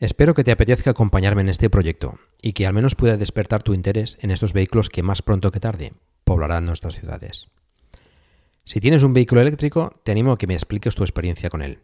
Espero 0.00 0.34
que 0.34 0.44
te 0.44 0.50
apetezca 0.50 0.90
acompañarme 0.90 1.42
en 1.42 1.50
este 1.50 1.68
proyecto 1.68 2.18
y 2.40 2.54
que 2.54 2.66
al 2.66 2.72
menos 2.72 2.94
pueda 2.94 3.16
despertar 3.16 3.62
tu 3.62 3.74
interés 3.74 4.18
en 4.20 4.30
estos 4.30 4.52
vehículos 4.52 4.88
que 4.88 5.02
más 5.02 5.22
pronto 5.22 5.50
que 5.50 5.60
tarde 5.60 5.92
poblarán 6.24 6.64
nuestras 6.64 6.94
ciudades. 6.94 7.48
Si 8.64 8.80
tienes 8.80 9.02
un 9.02 9.12
vehículo 9.12 9.42
eléctrico, 9.42 9.92
te 10.02 10.12
animo 10.12 10.32
a 10.32 10.38
que 10.38 10.46
me 10.46 10.54
expliques 10.54 10.94
tu 10.94 11.02
experiencia 11.02 11.50
con 11.50 11.62
él. 11.62 11.80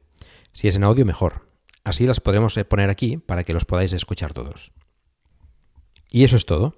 Si 0.52 0.68
es 0.68 0.76
en 0.76 0.84
audio, 0.84 1.04
mejor. 1.04 1.48
Así 1.84 2.06
las 2.06 2.20
podremos 2.20 2.58
poner 2.68 2.90
aquí 2.90 3.16
para 3.16 3.44
que 3.44 3.52
los 3.52 3.64
podáis 3.64 3.92
escuchar 3.92 4.32
todos. 4.32 4.72
Y 6.10 6.24
eso 6.24 6.36
es 6.36 6.46
todo. 6.46 6.76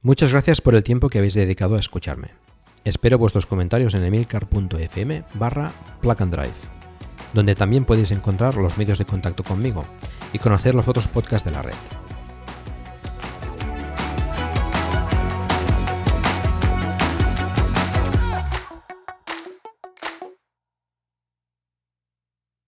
Muchas 0.00 0.32
gracias 0.32 0.60
por 0.60 0.74
el 0.74 0.82
tiempo 0.82 1.08
que 1.08 1.18
habéis 1.18 1.34
dedicado 1.34 1.76
a 1.76 1.80
escucharme. 1.80 2.30
Espero 2.84 3.18
vuestros 3.18 3.46
comentarios 3.46 3.94
en 3.94 4.04
emilcar.fm 4.04 5.24
barra 5.34 5.72
plug 6.00 6.22
and 6.22 6.34
drive 6.34 6.74
donde 7.34 7.54
también 7.54 7.84
podéis 7.84 8.12
encontrar 8.12 8.56
los 8.56 8.78
medios 8.78 8.98
de 8.98 9.04
contacto 9.04 9.42
conmigo 9.42 9.84
y 10.32 10.38
conocer 10.38 10.74
los 10.74 10.88
otros 10.88 11.08
podcasts 11.08 11.44
de 11.44 11.50
la 11.50 11.62
red. 11.62 11.74